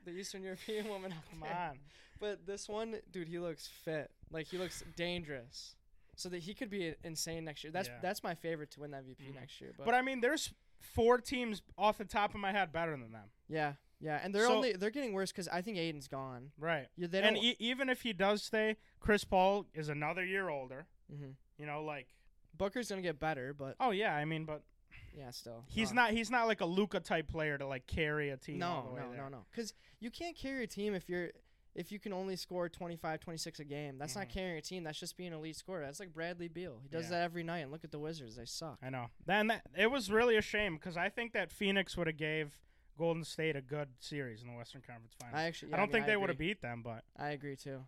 [0.04, 1.12] the Eastern European woman.
[1.30, 1.68] Come there.
[1.70, 1.78] on.
[2.20, 4.10] But this one, dude, he looks fit.
[4.30, 5.74] Like he looks dangerous.
[6.18, 7.70] So that he could be insane next year.
[7.70, 7.98] That's Yeah.
[8.00, 9.34] that's my favorite to win the MVP Mhm.
[9.34, 9.74] next year.
[9.76, 13.12] But, But I mean, there's four teams off the top of my head better than
[13.12, 13.30] them.
[13.48, 16.52] yeah, yeah, and they're So- only they're getting worse because I think Ayton's gone.
[16.58, 16.88] Right.
[16.96, 20.86] Yeah, they and e- even if he does stay, Chris Paul is another year older.
[21.12, 21.30] Mm-hmm.
[21.58, 22.08] You know, like
[22.56, 24.62] Booker's gonna get better, but oh yeah, I mean, but
[25.16, 28.36] yeah, still he's not he's not like a Luka type player to like carry a
[28.36, 28.58] team.
[28.58, 29.22] No, no, there.
[29.22, 29.46] no, no.
[29.50, 31.30] Because you can't carry a team if you're
[31.74, 33.98] if you can only score 25, 26 a game.
[33.98, 34.30] That's not Mhm.
[34.30, 34.82] carrying a team.
[34.82, 35.82] That's just being an elite scorer.
[35.84, 36.78] That's like Bradley Beal.
[36.82, 37.10] He does Yeah.
[37.10, 37.58] that every night.
[37.58, 38.36] And look at the Wizards.
[38.36, 38.78] They suck.
[38.80, 39.10] I know.
[39.26, 42.58] Then that it was really a shame because I think that Phoenix would have gave
[42.98, 45.38] Golden State a good series in the Western Conference Finals.
[45.38, 45.72] I actually.
[45.72, 47.84] I don't mean, think I they would have beat them, but I agree too.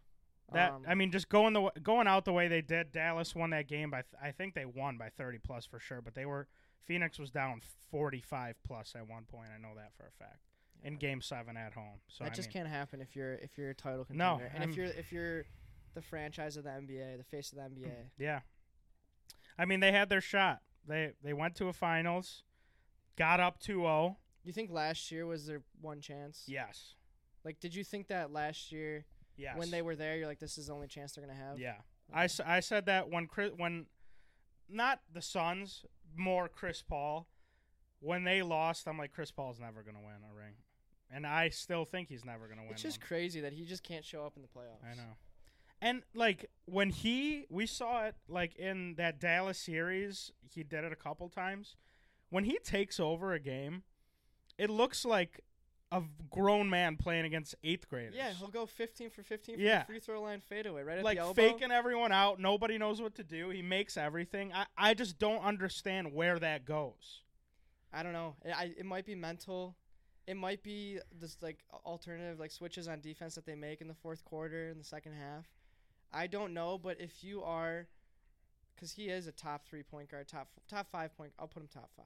[0.53, 3.51] that Um, I mean, just going the going out the way they did, Dallas won
[3.51, 6.27] that game by th- I think they won by thirty plus for sure, but they
[6.27, 6.47] were
[6.85, 9.49] Phoenix was down forty five plus at one point.
[9.55, 10.41] I know that for a fact
[10.83, 12.01] in Game Seven at home.
[12.09, 14.51] So that I just mean, can't happen if you're if you're a title No, contender.
[14.55, 15.45] and I'm- if you're if you're
[15.95, 17.91] the franchise of the NBA, the face of the NBA.
[18.19, 18.41] yeah.
[19.59, 20.61] I mean, they had their shot.
[20.87, 22.45] They they went to a finals,
[23.17, 24.17] got up 2-0.
[24.45, 26.45] You think last year was their one chance?
[26.47, 26.95] Yes.
[27.45, 29.05] Like, did you think that last year
[29.37, 29.57] Yes.
[29.57, 31.59] when they were there, you're like, this is the only chance they're gonna have?
[31.59, 31.77] Yeah.
[32.13, 33.87] I I said that when Chris, when
[34.69, 35.85] not the Suns,
[36.17, 37.29] more Chris Paul,
[38.01, 40.55] when they lost, I'm like Chris Paul's never gonna win a ring,
[41.11, 42.73] and I still think he's never gonna win.
[42.73, 43.09] It's just one.
[43.09, 44.85] crazy that he just can't show up in the playoffs.
[44.85, 45.17] I know.
[45.81, 50.93] And like when he, we saw it like in that Dallas series, he did it
[50.93, 51.77] a couple times.
[52.31, 53.85] When he takes over a game,
[54.59, 55.41] it looks like
[55.91, 58.15] a grown man playing against eighth graders.
[58.15, 59.79] Yeah, he'll go 15 for 15 from Yeah.
[59.81, 61.43] the free throw line fadeaway right at like the elbow.
[61.43, 62.39] Like faking everyone out.
[62.39, 63.49] Nobody knows what to do.
[63.49, 64.53] He makes everything.
[64.53, 67.23] I, I just don't understand where that goes.
[67.91, 68.37] I don't know.
[68.45, 69.77] It, I, it might be mental.
[70.27, 73.95] It might be this like alternative like switches on defense that they make in the
[73.95, 75.47] fourth quarter in the second half.
[76.13, 77.87] I don't know, but if you are,
[78.75, 81.33] because he is a top three point guard, top top five point.
[81.39, 82.05] I'll put him top five.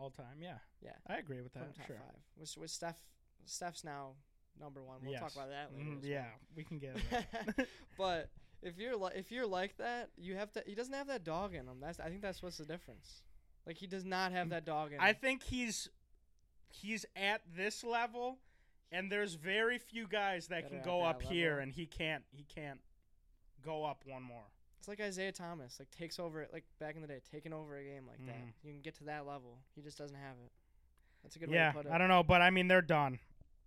[0.00, 0.58] All time, yeah.
[0.82, 0.92] Yeah.
[1.06, 1.74] I agree with that.
[1.76, 1.96] top Sure.
[1.96, 2.16] five.
[2.38, 2.96] With with Steph,
[3.44, 4.12] Steph's now
[4.58, 4.98] number one.
[5.04, 5.90] We'll talk about that later.
[5.90, 5.98] Mm-hmm.
[5.98, 6.30] As yeah, well.
[6.56, 6.96] we can get
[7.58, 7.68] it.
[7.98, 8.30] but
[8.62, 10.62] if you're li- if you're like that, you have to.
[10.66, 11.76] He doesn't have that dog in him.
[11.80, 13.22] That's I think that's what's the difference.
[13.66, 15.00] Like he does not have that dog in him.
[15.02, 15.90] I think he's
[16.70, 18.38] he's at this level,
[18.90, 22.24] and there's very few guys that That can go up here, and he can't.
[22.30, 22.80] He can't
[23.62, 24.44] go up one more.
[24.80, 27.76] It's like Isaiah Thomas, like takes over it, like back in the day, taking over
[27.76, 28.34] a game like that.
[28.34, 28.52] Mhm.
[28.64, 29.58] You can get to that level.
[29.74, 30.50] He just doesn't have it.
[31.22, 31.92] That's a good Yeah, way to put it.
[31.92, 33.18] I don't know, but I mean they're done.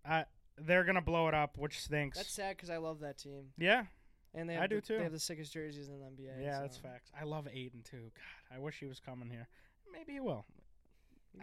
[0.04, 0.26] I
[0.58, 2.17] they're gonna blow it up, which stinks.
[2.17, 3.54] That's sad because I love that team.
[3.58, 3.86] yeah,
[4.34, 4.97] And they I do the, too.
[4.97, 6.41] They have the sickest jerseys in the NBA.
[6.41, 6.82] Yeah, that's so.
[6.84, 7.12] facts.
[7.19, 8.12] I love Ayton too.
[8.15, 9.47] God, I wish he was coming here.
[9.91, 10.45] Maybe he will.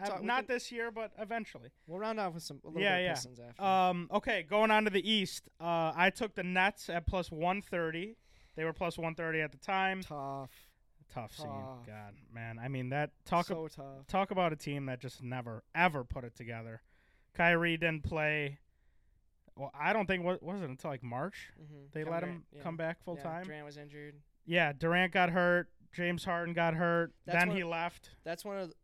[0.01, 1.71] Uh, talk- not can- this year, but eventually.
[1.87, 3.13] We'll round off with some a little Yeah, yeah.
[3.13, 3.61] Pistons after.
[3.61, 5.49] Um, okay, going on to the East.
[5.61, 8.17] Uh, I took the Nets at plus 130.
[8.55, 10.01] They were plus 130 at the time.
[10.01, 10.49] tough.
[11.13, 11.45] Tough scene.
[11.47, 11.85] Tough.
[11.85, 12.57] God, man.
[12.57, 14.07] I mean, that talk so tough.
[14.07, 16.81] talk about a team that just never ever put it together.
[17.35, 18.59] Kyrie didn't play.
[19.57, 21.75] Well, I don't think what was it until like March Mm-hmm.
[21.93, 23.43] they let him come back full time.
[23.43, 24.15] Durant was injured.
[24.45, 25.67] Yeah, Durant got hurt.
[25.93, 27.11] James Harden got hurt.
[27.25, 28.11] That's then he of- left.
[28.23, 28.69] That's one of.
[28.69, 28.75] The,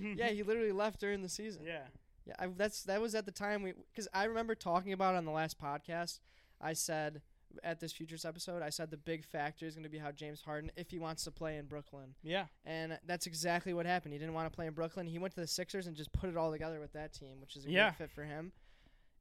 [0.16, 1.62] yeah, he literally left during the season.
[1.66, 1.82] yeah.
[2.26, 5.18] Yeah, I, that's that was at the time we because I remember talking about it
[5.18, 6.20] on the last podcast.
[6.60, 7.20] I said
[7.64, 10.40] at this futures episode, I said the big factor is going to be how James
[10.42, 12.46] Harden if he wants to play in Brooklyn, Yeah.
[12.64, 14.12] and that's exactly what happened.
[14.12, 15.06] He didn't want to play in Brooklyn.
[15.06, 17.56] He went to the Sixers and just put it all together with that team, which
[17.56, 17.90] is a Yeah.
[17.90, 18.52] great fit for him.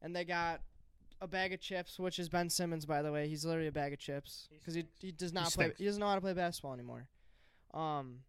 [0.02, 0.62] And they got
[1.22, 3.28] a bag of chips, which is Ben Simmons, by the way.
[3.28, 5.74] He's literally a bag of chips because he he does not He play.
[5.78, 7.10] He doesn't know how to play basketball anymore.
[7.74, 8.24] Um,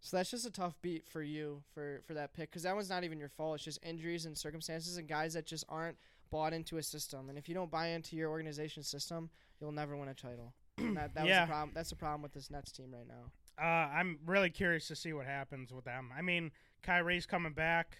[0.00, 2.88] so that's just a tough beat for you for for that pick because that one's
[2.90, 3.56] not even your fault.
[3.56, 5.98] It's just injuries and circumstances and guys that just aren't
[6.34, 7.28] bought into a system.
[7.28, 10.52] And if you don't buy into your organization's system, you'll never win a title.
[10.94, 11.44] That that was Yeah.
[11.46, 11.70] the problem.
[11.74, 13.30] That's the problem with this Nets team right now.
[13.56, 13.64] Uh,
[13.98, 16.10] I'm really curious to see what happens with them.
[16.16, 16.50] I mean,
[16.82, 17.98] Kyrie's coming back.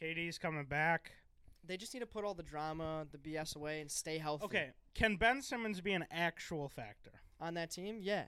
[0.00, 1.12] KD's coming back.
[1.64, 4.44] They just need to put all the drama, the BS away, and stay healthy.
[4.46, 7.12] Okay, can Ben Simmons be an actual factor?
[7.40, 8.24] On that team, yeah,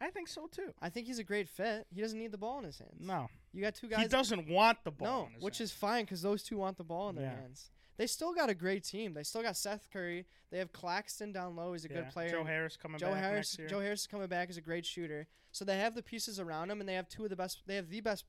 [0.00, 0.72] I think so too.
[0.80, 1.86] I think he's a great fit.
[1.94, 3.06] He doesn't need the ball in his hands.
[3.06, 4.00] No, you got two guys.
[4.00, 5.08] he doesn't want the ball.
[5.22, 5.70] no, in his which hands.
[5.72, 7.36] is fine because those two want the ball in their Yeah.
[7.40, 7.70] hands.
[7.98, 9.12] They still got a great team.
[9.12, 10.24] They still got Seth Curry.
[10.50, 11.72] They have Claxton down low.
[11.74, 12.02] He's a Yeah.
[12.02, 12.30] good player.
[12.30, 13.58] Joe Harris coming Joe back Harris.
[13.68, 15.26] Joe Harris is coming back as a great shooter.
[15.52, 17.62] So they have the pieces around him, and they have two of the best.
[17.66, 18.24] They have the best.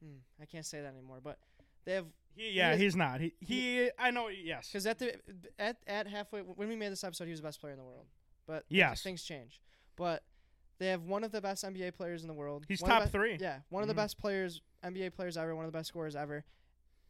[0.00, 1.38] Hmm, I can't say that anymore, but
[1.84, 3.20] they have He, yeah, is- he's not.
[3.20, 4.28] He, he I know.
[4.28, 4.68] Yes.
[4.68, 5.18] because at the
[5.58, 7.84] at at halfway when we made this episode, he was the best player in the
[7.84, 8.06] world.
[8.46, 9.02] But Yes.
[9.02, 9.60] things change.
[9.96, 10.22] But
[10.78, 12.66] they have one of the best NBA players in the world.
[12.68, 13.36] He's One top be- three.
[13.40, 13.98] Yeah, one of the Mhm.
[13.98, 16.44] best players, NBA players ever, one of the best scorers ever.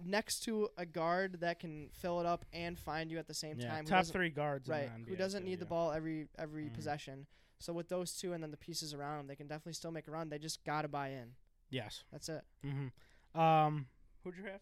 [0.04, 3.58] Next to a guard that can fill it up and find you at the same
[3.58, 3.84] Yeah, time.
[3.84, 4.68] who top three guards.
[4.68, 5.04] in right?
[5.04, 6.74] the Who doesn't too, need the ball every every Mhm.
[6.74, 7.26] possession.
[7.58, 10.08] So with those two and then the pieces around them, they can definitely still make
[10.08, 10.28] a run.
[10.28, 11.36] They just gotta buy in.
[11.70, 12.02] Yes.
[12.10, 12.44] That's it.
[12.64, 13.40] Mm-hmm.
[13.40, 13.88] Um,
[14.24, 14.60] who'd you have?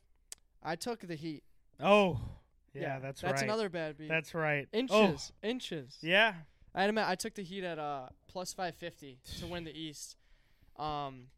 [0.63, 1.43] I took the Heat.
[1.81, 2.21] Oh,
[2.75, 3.31] yeah, that's, That's right.
[3.31, 4.09] That's another bad beat.
[4.09, 4.69] That's right.
[4.73, 5.99] inches, inches.
[6.03, 6.35] Oh, yeah.
[6.75, 10.17] I admit I took the Heat at uh plus five fifty to win the East.
[10.77, 11.31] Um,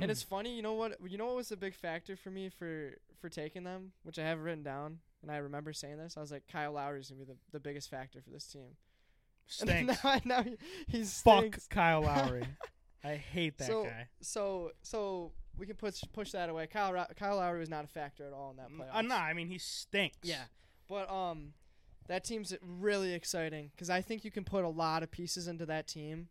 [0.00, 0.96] and it's funny, you know what?
[1.06, 4.22] You know what was the big factor for me for for taking them, which I
[4.22, 6.16] have written down, and I remember saying this.
[6.16, 8.76] I was like, Kyle Lowry is gonna be the, the biggest factor for this team.
[9.60, 10.04] And Stinks.
[10.04, 12.44] now, now he, he's Fuck Kyle Lowry.
[13.02, 14.06] I hate that So- guy.
[14.20, 16.68] So so we can push push that away.
[16.68, 18.94] Kyle Kyle Lowry was not a factor at all in that playoffs.
[18.96, 20.18] Uh, no, I mean he stinks.
[20.22, 20.44] Yeah,
[20.88, 21.52] but um,
[22.06, 25.66] that team's really exciting because I think you can put a lot of pieces into
[25.66, 26.28] that team,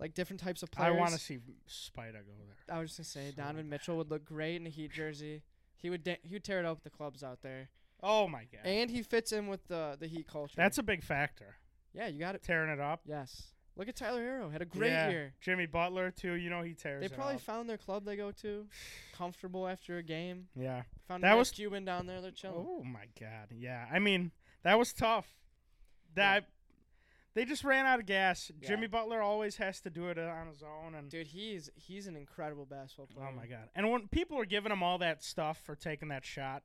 [0.00, 0.96] like different types of players.
[0.96, 2.74] I want to see Spida go there.
[2.76, 3.70] I was just gonna say so Donovan bad.
[3.70, 5.42] Mitchell would look great in a Heat jersey.
[5.76, 7.68] He would da- he would tear it up with the clubs out there,
[8.02, 8.62] Oh my god.
[8.64, 10.54] and he fits in with the the Heat culture.
[10.56, 11.56] That's a big factor.
[11.92, 12.42] yeah, you got it.
[12.42, 13.00] Tearing it up.
[13.06, 14.50] Yes, look at Tyler Herro.
[14.52, 15.08] Had a great Yeah.
[15.10, 15.34] year.
[15.40, 16.32] Jimmy Butler too.
[16.34, 17.40] You know he tears They probably up.
[17.42, 18.66] found their club they go to,
[19.12, 20.48] comfortable after a game.
[20.54, 20.82] yeah.
[21.08, 22.20] Found That a was- Cuban down there.
[22.20, 22.66] They're chilling.
[22.68, 23.48] Oh my god.
[23.52, 23.86] Yeah.
[23.92, 24.32] I mean
[24.62, 25.26] that was tough.
[26.14, 26.44] That
[27.34, 28.50] they just ran out of gas.
[28.60, 28.68] Yeah.
[28.68, 32.16] Jimmy Butler always has to do it on his own, and Dude, he's he's an
[32.16, 33.28] incredible basketball player.
[33.30, 33.68] oh my god.
[33.74, 36.62] And when people are giving him all that stuff for taking that shot,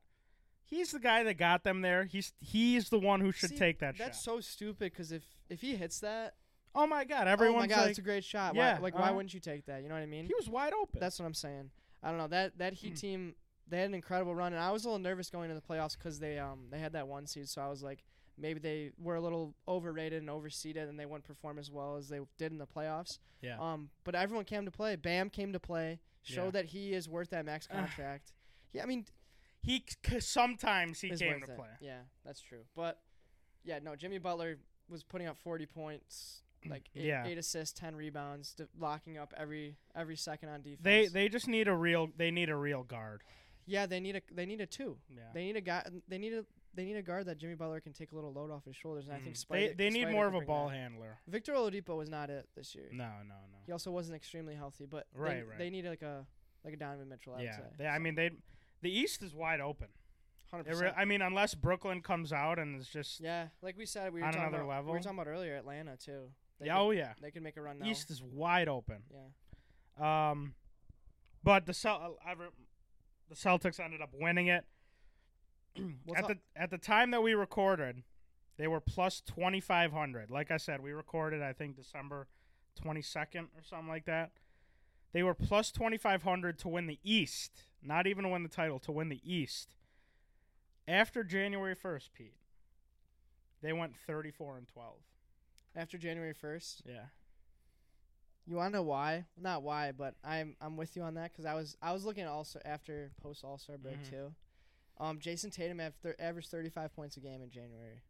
[0.64, 2.04] he's the guy that got them there.
[2.04, 4.24] He's he's the one who should See, take that That's shot.
[4.36, 6.34] so stupid because if if he hits that,
[6.74, 7.28] oh my god.
[7.28, 8.54] oh Everyone's my god, like that's a great shot.
[8.54, 9.14] yeah, why, like why uh-huh.
[9.14, 9.82] wouldn't you take that?
[9.82, 10.26] You know what I mean?
[10.26, 10.98] he was wide open.
[11.00, 11.70] That's what I'm saying.
[12.02, 12.94] I don't know that that Heat Hmm.
[12.94, 13.34] team.
[13.68, 15.98] They had an incredible run, and I was a little nervous going into the playoffs
[15.98, 17.48] because they um they had that one seed.
[17.48, 18.04] So I was like,
[18.38, 22.08] maybe they were a little overrated and overseeded, and they wouldn't perform as well as
[22.08, 23.18] they did in the playoffs.
[23.42, 23.56] yeah.
[23.60, 24.96] Um, but everyone came to play.
[24.96, 26.50] Bam came to play, showed Yeah.
[26.52, 28.32] that he is worth that max contract.
[28.72, 29.06] yeah, I mean,
[29.62, 31.56] he c- sometimes he came to it.
[31.56, 31.68] play.
[31.80, 32.64] Yeah, that's true.
[32.74, 33.00] But
[33.64, 37.26] yeah, no, Jimmy Butler was putting up 40 points, like eight, Yeah.
[37.26, 40.82] eight assists, 10 rebounds, d- locking up every every second on defense.
[40.82, 43.22] They they just need a real they need a real guard.
[43.66, 44.98] yeah, they need a they need a two.
[45.12, 45.22] Yeah.
[45.34, 45.84] They need a guy.
[46.06, 46.44] They need a
[46.76, 49.06] they need a guard that Jimmy Butler can take a little load off his shoulders,
[49.06, 49.46] and I think Mm.
[49.46, 50.76] Spida, they they need Spida more of a ball that.
[50.76, 51.18] handler.
[51.26, 52.88] Victor Oladipo was not it this year.
[52.92, 53.58] No, no, no.
[53.66, 55.58] He also wasn't extremely healthy, but they, Right, right.
[55.58, 56.26] they need like a
[56.64, 57.34] like a Donovan Mitchell.
[57.34, 57.58] I Yeah.
[57.78, 58.30] They, I mean they
[58.82, 59.88] the East is wide open.
[60.50, 60.94] hundred re- percent.
[60.96, 64.26] I mean unless Brooklyn comes out and is just Yeah, like we said, we were
[64.26, 66.30] On talking another about, We were talking about earlier, Atlanta too.
[66.60, 67.12] They yeah, could, oh yeah.
[67.20, 67.86] they can make a run now.
[67.86, 69.02] East is wide open.
[69.10, 70.30] Yeah.
[70.30, 70.54] Um,
[71.42, 72.46] but the Cel- I re-
[73.28, 74.64] the Celtics ended up winning it.
[76.16, 78.02] At talk- the at the time that we recorded,
[78.58, 80.30] They were plus 2,500.
[80.30, 82.26] Like I said, we recorded, I think, December
[82.82, 84.32] 22nd or something like that.
[85.12, 87.64] They were plus 2,500 to win the East.
[87.82, 89.74] Not even to win the title, to win the East.
[90.88, 92.36] After January 1st, Pete,
[93.62, 94.94] they went 34 and 12.
[95.74, 97.06] After January first, Yeah.
[98.46, 99.26] you want to know why?
[99.36, 102.22] Not why, but I'm I'm with you on that because I was I was looking
[102.24, 104.08] at also after post All Star break Mhm.
[104.10, 104.34] too.
[104.98, 108.02] Um, Jayson Tatum have thir- averaged 35 points a game in January,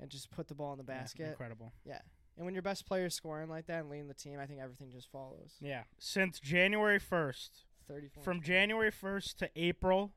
[0.00, 1.28] and just put the ball in the Yeah, basket.
[1.28, 1.72] incredible.
[1.84, 2.00] Yeah.
[2.36, 4.60] And when your best player is scoring like that and leading the team, I think
[4.60, 5.56] everything just follows.
[5.60, 5.84] Yeah.
[5.98, 10.12] Since January 1st, 34 from January 1st to April,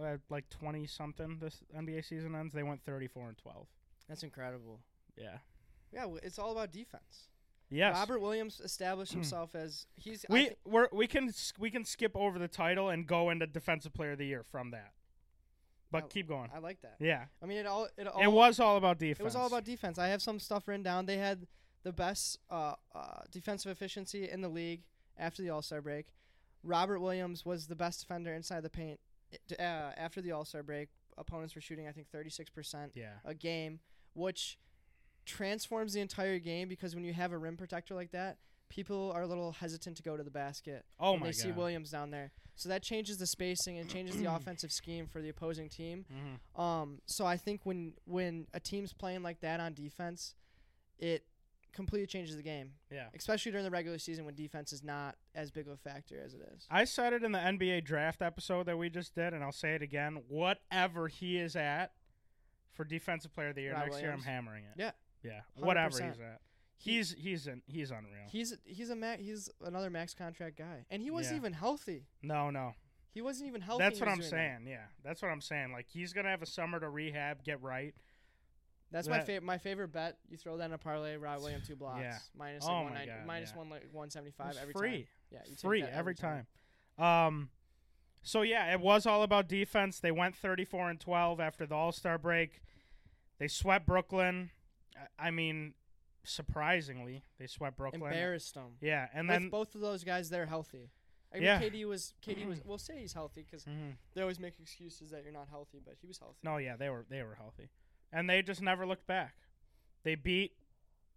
[0.00, 3.66] uh, like 20 something, this NBA season ends, they went 34 and 12.
[4.08, 4.80] That's incredible.
[5.16, 5.38] Yeah.
[5.92, 7.28] Yeah, it's all about defense.
[7.70, 7.94] Yes.
[7.96, 10.24] Robert Williams established himself as he's.
[10.30, 13.28] I we thi- we're, we can s- we can skip over the title and go
[13.30, 14.92] into defensive player of the year from that.
[15.90, 16.50] But Oh, keep going.
[16.54, 16.96] I like that.
[16.98, 17.24] Yeah.
[17.42, 19.20] I mean, it all it all it was all about defense.
[19.20, 19.98] It was all about defense.
[19.98, 21.06] I have some stuff written down.
[21.06, 21.46] They had
[21.82, 24.82] the best uh, uh, defensive efficiency in the league
[25.16, 26.06] after the All Star break.
[26.62, 28.98] Robert Williams was the best defender inside the paint
[29.58, 30.88] uh, after the All Star break.
[31.16, 33.14] Opponents were shooting, I think, 36% Yeah.
[33.24, 33.80] a game,
[34.14, 34.58] which
[35.28, 39.22] transforms the entire game because when you have a rim protector like that, people are
[39.22, 41.34] a little hesitant to go to the basket Oh my they god.
[41.36, 42.32] see Williams down there.
[42.56, 46.04] So that changes the spacing and changes the offensive scheme for the opposing team.
[46.10, 50.34] hmm Um, so I think when when a team's playing like that on defense,
[50.98, 51.24] it
[51.72, 53.08] completely changes the game, Yeah.
[53.14, 56.34] especially during the regular season when defense is not as big of a factor as
[56.34, 56.66] it is.
[56.70, 59.74] I said it in the NBA draft episode that we just did, and I'll say
[59.74, 60.22] it again.
[60.28, 61.92] Whatever he is at
[62.72, 64.72] for defensive player of the year Rob next year, I'm hammering it.
[64.76, 64.90] Yeah.
[65.22, 65.40] Yeah.
[65.56, 66.08] Whatever 100%.
[66.10, 66.40] he's at.
[66.80, 68.28] He's he's in, he's unreal.
[68.30, 71.40] He's he's a ma- he's another max contract guy, and he wasn't Yeah.
[71.40, 72.06] even healthy.
[72.22, 72.72] No, no.
[73.12, 73.82] He wasn't even healthy.
[73.82, 74.56] That's what I'm was doing that.
[74.58, 74.66] saying.
[74.68, 74.84] Yeah.
[75.02, 75.72] That's what I'm saying.
[75.72, 77.94] Like he's gonna have a summer to rehab, get right.
[78.92, 79.42] That's my favorite.
[79.42, 80.18] My favorite bet.
[80.30, 81.16] You throw that in a parlay.
[81.16, 82.00] Rob Williams two blocks.
[82.00, 82.16] Yeah.
[82.36, 83.58] Minus Oh like minus yeah.
[83.58, 84.90] one like one seventy five every free.
[84.90, 85.06] time.
[85.32, 86.46] Yeah, you take Free that every time.
[86.96, 87.50] Um
[88.22, 89.98] so yeah, it was all about defense.
[90.00, 92.62] They went 34 and 12 after the All-Star break.
[93.38, 94.50] They swept Brooklyn.
[95.18, 95.74] I- mean,
[96.24, 98.02] surprisingly, they swept Brooklyn.
[98.02, 98.76] Embarrassed them.
[98.80, 100.90] Yeah, and With then both of those guys, they're healthy.
[101.32, 101.60] I mean, Yeah.
[101.60, 102.60] KD was KD was.
[102.64, 103.96] We'll say he's healthy because Mhm.
[104.14, 106.38] they always make excuses that you're not healthy, but he was healthy.
[106.42, 107.68] No, yeah, they were they were healthy,
[108.12, 109.34] and they just never looked back.
[110.04, 110.56] They beat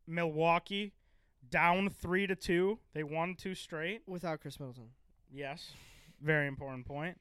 [0.07, 0.93] Milwaukee
[1.49, 2.79] down three to two.
[2.93, 4.03] They won two straight.
[4.07, 4.91] Without Khris Middleton.
[5.31, 5.71] Yes,
[6.19, 7.19] very important point.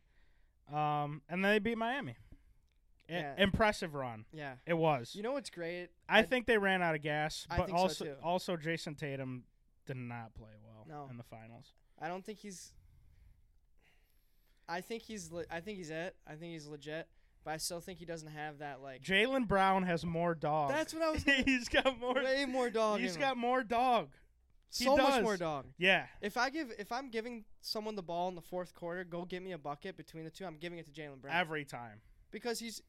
[0.69, 2.17] Um, and then they beat Miami.
[3.11, 3.35] I- Yeah.
[3.39, 4.25] Impressive run.
[4.33, 4.55] Yeah.
[4.67, 5.15] It was.
[5.15, 5.89] You know what's great?
[6.09, 8.15] I think they ran out of gas, I but think so, also too.
[8.23, 9.45] also Jayson Tatum
[9.87, 11.09] did not play well No.
[11.11, 11.73] in the finals.
[12.01, 12.73] I don't think he's.
[14.69, 15.31] I think he's.
[15.33, 16.15] Le- I think he's it.
[16.27, 17.09] I think he's legit,
[17.45, 19.03] but I still think he doesn't have that like.
[19.03, 20.71] Jaylen Brown has more dog.
[20.71, 21.25] That's what I was.
[21.25, 22.15] Gonna, he's got more.
[22.15, 23.01] way more dog.
[23.01, 23.41] He's in got him.
[23.41, 24.11] more dog.
[24.73, 25.23] he so much does.
[25.23, 25.67] more dog.
[25.77, 26.07] Yeah.
[26.21, 29.43] If I give, if I'm giving someone the ball in the fourth quarter, go get
[29.43, 30.45] me a bucket between the two.
[30.47, 32.01] I'm giving it to Jaylen Brown Every time.
[32.31, 32.81] because he's,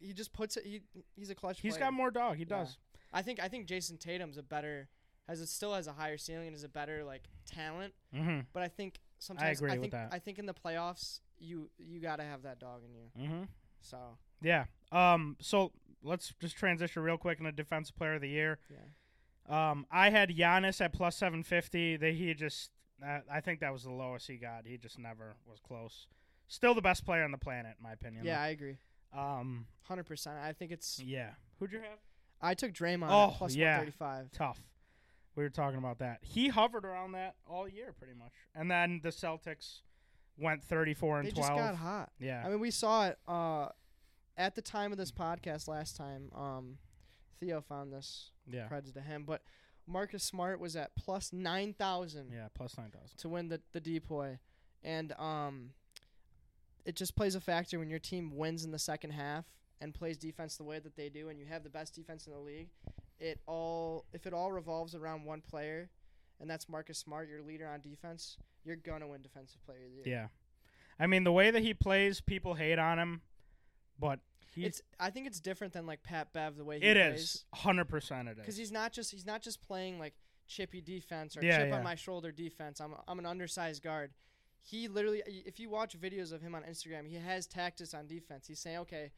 [0.00, 0.64] he just puts it.
[0.64, 0.82] He
[1.16, 1.60] he's a clutch.
[1.60, 1.86] He's player.
[1.86, 2.36] got more dog.
[2.36, 2.58] He Yeah.
[2.60, 2.78] does.
[3.12, 4.88] I think I think Jayson Tatum's a better,
[5.28, 7.94] has a, still has a higher ceiling and is a better like talent.
[8.14, 8.40] Mm-hmm.
[8.52, 10.08] But I think sometimes I, agree I with think that.
[10.12, 13.28] I think in the playoffs you you gotta have that dog in you.
[13.28, 13.42] Mm-hmm.
[13.80, 13.98] So
[14.42, 14.64] Yeah.
[14.92, 15.36] Um.
[15.40, 15.72] So
[16.02, 18.58] let's just transition real quick into defensive player of the year.
[18.70, 19.86] yeah, Um.
[19.90, 21.96] I had Giannis at plus seven fifty.
[21.96, 22.70] That he just.
[23.04, 24.66] Uh, I think that was the lowest he got.
[24.66, 26.08] He just never was close.
[26.48, 28.24] Still the best player on the planet, in my opinion.
[28.24, 28.78] yeah, I agree, though.
[29.16, 29.66] Um.
[29.82, 30.36] hundred percent.
[30.38, 31.00] I think it's.
[31.04, 31.30] Yeah.
[31.58, 31.98] Who'd you have?
[32.40, 33.76] I took Draymond Oh, at plus yeah.
[33.76, 34.30] one thirty five.
[34.32, 34.60] Tough.
[35.34, 36.18] We were talking about that.
[36.22, 38.32] He hovered around that all year, pretty much.
[38.54, 39.80] And then the Celtics
[40.36, 41.48] went thirty-four and They twelve.
[41.56, 42.10] just got hot.
[42.18, 42.42] Yeah.
[42.44, 43.68] I mean, we saw it uh,
[44.36, 46.30] at the time of this podcast last time.
[46.34, 46.78] Um,
[47.40, 48.30] Theo found this.
[48.50, 48.66] yeah.
[48.66, 49.42] Credit to him, but
[49.86, 52.30] Marcus Smart was at plus nine thousand.
[52.32, 52.48] Yeah.
[52.54, 53.16] Plus nine thousand.
[53.18, 54.38] to win the the depoy,
[54.82, 55.70] and um,
[56.88, 59.44] it just plays a factor when your team wins in the second half
[59.80, 62.32] and plays defense the way that they do, and you have the best defense in
[62.32, 62.68] the league.
[63.20, 65.90] It all if it all revolves around one player,
[66.40, 68.38] and that's Marcus Smart, your leader on defense.
[68.64, 70.04] You're gonna win Defensive Player of the Year.
[70.06, 70.26] Yeah.
[70.98, 73.20] I mean, the way that he plays, people hate on him,
[74.00, 74.18] but
[74.56, 77.20] It's I think it's different than like Pat Bev the way he it plays.
[77.20, 78.28] is hundred percent.
[78.28, 80.14] It because he's not just he's not just playing like
[80.48, 81.76] chippy defense or Yeah, chip yeah.
[81.76, 82.80] on my shoulder defense.
[82.80, 84.10] I'm I'm an undersized guard.
[84.62, 88.46] He literally, if you watch videos of him on Instagram, he has tactics on defense.
[88.46, 89.12] He's saying, okay,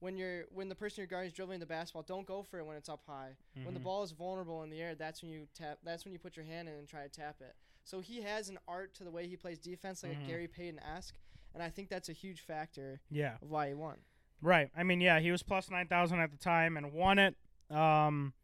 [0.00, 2.66] when you're when the person you're guarding is dribbling the basketball, don't go for it
[2.66, 3.36] when it's up high.
[3.62, 3.84] When the Mhm.
[3.84, 5.78] ball is vulnerable in the air, that's when you tap.
[5.82, 7.54] That's when you put your hand in and try to tap it.
[7.84, 10.24] So he has an art to the way he plays defense, like Mhm.
[10.24, 11.18] a Gary Payton esque,
[11.52, 13.36] and I think that's a huge factor Yeah.
[13.42, 14.04] of why he won.
[14.40, 14.70] Right.
[14.76, 17.36] I mean, yeah, he was plus 9,000 at the time and won it.
[17.70, 18.34] Um,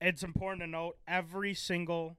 [0.00, 2.16] it's important to note every single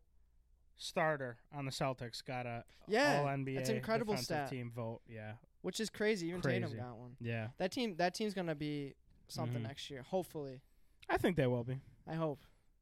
[0.77, 4.49] starter on the Celtics got a Yeah, all NBA that's an incredible stat.
[4.49, 5.01] team vote.
[5.07, 5.33] Yeah.
[5.61, 6.27] which is crazy.
[6.27, 7.15] Even Tatum got one.
[7.21, 7.47] Yeah.
[7.57, 8.95] That team, that team's gonna be
[9.29, 9.67] something Mhm.
[9.67, 10.01] next year.
[10.03, 10.61] Hopefully,
[11.09, 11.79] I think they will be.
[12.05, 12.41] I hope.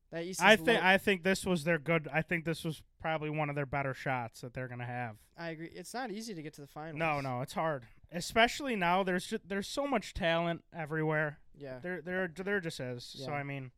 [0.09, 0.41] That East.
[0.41, 3.55] I think I think this was their good I think this was probably one of
[3.55, 5.17] their better shots that they're going to have.
[5.37, 5.67] I agree.
[5.67, 6.97] It's not easy to get to the finals.
[6.97, 7.87] No, no, it's hard.
[8.11, 11.39] Especially now there's just, there's so much talent everywhere.
[11.55, 11.79] Yeah.
[11.79, 13.03] There there there just is.
[13.05, 13.71] So I mean,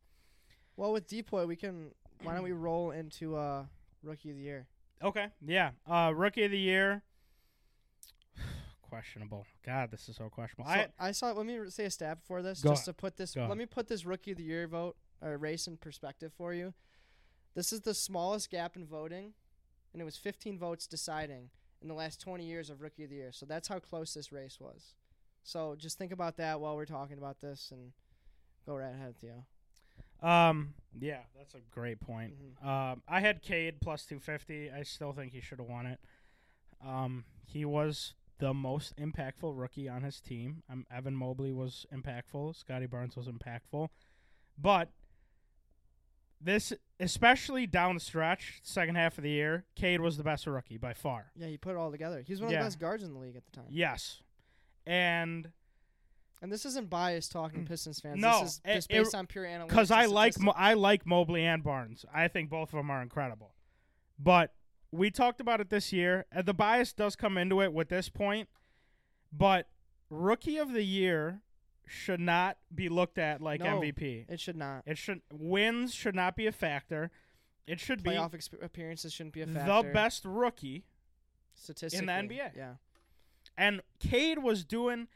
[0.76, 1.92] Well, with Depoy, we can.
[2.22, 3.66] Why don't we roll into uh
[4.04, 4.66] rookie of the year?
[5.02, 5.28] okay.
[5.44, 5.70] Yeah.
[5.88, 7.02] Uh rookie of the year
[8.82, 9.46] questionable.
[9.64, 10.70] God, this is so questionable.
[10.72, 11.32] So I I saw.
[11.32, 13.34] Let me say a stat before this, just to put this.
[13.34, 13.58] Go Let ahead.
[13.58, 16.74] me put this rookie of the year vote or race in perspective for you.
[17.54, 19.32] This is the smallest gap in voting,
[19.92, 21.50] and it was 15 votes deciding
[21.80, 23.30] in the last 20 years of rookie of the year.
[23.32, 24.94] So that's how close this race was.
[25.44, 27.92] So just think about that while we're talking about this, and
[28.66, 29.46] go right ahead, Theo.
[30.26, 32.34] Um yeah, that's a great point.
[32.62, 32.64] Mhm.
[32.66, 34.70] Um, I had Cade plus 250.
[34.70, 35.98] I still think he should have won it.
[36.80, 40.62] Um, he was the most impactful rookie on his team.
[40.68, 42.54] Um, Evan Mobley was impactful.
[42.56, 43.88] Scottie Barnes was impactful.
[44.56, 44.90] But
[46.40, 50.76] this, especially down the stretch, second half of the year, Cade was the best rookie
[50.78, 51.32] by far.
[51.34, 52.20] Yeah, he put it all together.
[52.22, 52.60] He was one of Yeah.
[52.60, 53.66] the best guards in the league at the time.
[53.70, 54.22] Yes.
[54.86, 55.50] And
[56.44, 58.18] And this isn't biased talking Pistons fans.
[58.18, 58.20] Mm.
[58.20, 59.68] No, this is it- just it- based on pure analytics.
[59.68, 60.38] because I like.
[60.38, 62.04] Mo- I like Mobley and Barnes.
[62.12, 63.54] I think both of them are incredible.
[64.18, 64.52] But
[64.90, 66.26] we talked about it this year.
[66.30, 68.50] Uh, the bias does come into it with this point,
[69.32, 69.70] but
[70.10, 71.40] rookie of the year
[71.86, 73.80] should not be looked at like No.
[73.80, 74.26] MVP.
[74.28, 74.82] it should not.
[74.86, 77.10] It should wins should not be a factor.
[77.66, 79.88] It should be Playoff appearances shouldn't be a factor.
[79.88, 80.84] the best rookie.
[81.54, 82.52] statistically in the NBA.
[82.54, 82.74] Yeah,
[83.56, 85.08] And Cade was doing.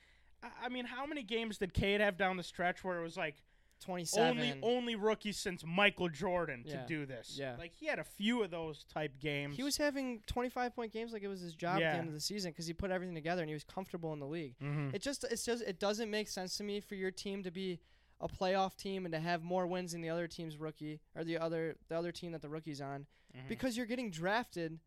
[0.63, 3.43] I mean, how many games did Cade have down the stretch where it was like
[3.81, 4.39] twenty-seven.
[4.39, 7.37] only only rookie since Michael Jordan to do this.
[7.39, 7.55] Yeah.
[7.59, 9.57] like he had a few of those type games.
[9.57, 12.15] he was having twenty-five point games like it was his job at the end of
[12.15, 14.57] the season because he put everything together and he was comfortable in the league.
[14.61, 14.95] Mhm.
[14.95, 17.79] It just it's just it doesn't make sense to me for your team to be
[18.21, 21.39] a playoff team and to have more wins than the other team's rookie or the
[21.39, 23.47] other the other team that the rookie's on Mhm.
[23.49, 24.81] because you're getting drafted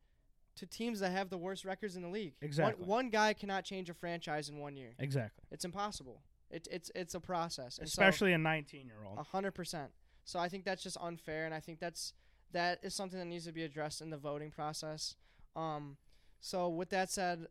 [0.56, 2.34] to teams that have the worst records in the league.
[2.42, 2.86] Exactly.
[2.86, 4.94] One, guy cannot change a franchise in one year.
[5.00, 6.22] exactly, It's impossible.
[6.50, 7.78] It, it's it's a process.
[7.78, 9.18] And so- especially a 19 year old.
[9.18, 9.92] A hundred percent.
[10.24, 12.14] So I think that's just unfair, and I think that's
[12.52, 15.16] that is something that needs to be addressed in the voting process.
[15.56, 15.98] Um,
[16.42, 17.48] so with that said,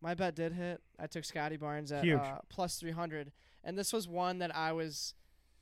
[0.00, 0.80] my bet did hit.
[0.98, 3.32] I took Scottie Barnes at uh, plus three hundred,
[3.62, 5.14] and this was one that I was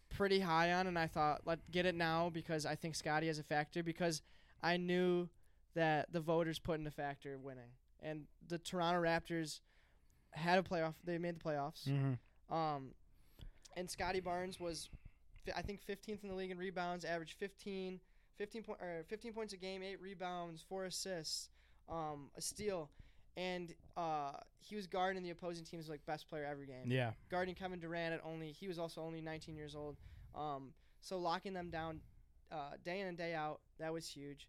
[0.09, 3.39] pretty high on, and I thought let get it now because I think Scottie has
[3.39, 4.22] a factor because
[4.62, 5.28] I knew
[5.75, 7.71] that the voters put into factor winning,
[8.03, 9.61] and the Toronto Raptors
[10.33, 10.95] had a playoff.
[11.05, 11.85] They made the playoffs.
[11.89, 12.14] hmm
[12.55, 12.95] Um,
[13.77, 14.89] and Scottie Barnes was,
[15.45, 18.01] fi- I think, 15th in the league in rebounds, averaged 15,
[18.37, 21.49] 15, point, or 15 points a game, eight rebounds, four assists,
[21.89, 22.91] um, a steal,
[23.37, 26.87] and uh, he was guarding the opposing team's like best player every game.
[26.91, 29.97] Yeah, Guarding Kevin Durant at only, he was also only 19 years old.
[30.35, 32.01] Um, so locking them down
[32.51, 34.49] uh, day in and day out, that was huge.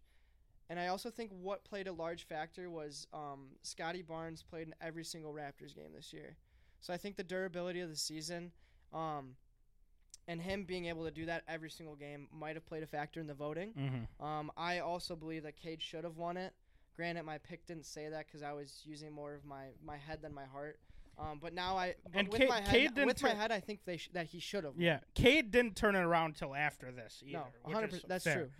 [0.70, 4.74] And I also think what played a large factor was um, Scottie Barnes played in
[4.80, 6.36] every single Raptors game this year.
[6.80, 8.52] So I think the durability of the season
[8.94, 9.34] um,
[10.28, 13.18] and him being able to do that every single game might have played a factor
[13.20, 13.72] in the voting.
[14.18, 16.54] hmm Um, I also believe that Cade should have won it.
[16.96, 20.22] Granted, my pick didn't say that because I was using more of my, my head
[20.22, 20.78] than my heart.
[21.18, 23.50] Um, but now I, but And with Cade- my head, Cade didn't with my head,
[23.52, 24.74] I think they sh- that he should have.
[24.78, 25.00] yeah.
[25.14, 27.38] Cade didn't turn it around till after this either.
[27.38, 27.86] no, which 100.
[27.86, 28.34] is percent That's fair.
[28.36, 28.50] true.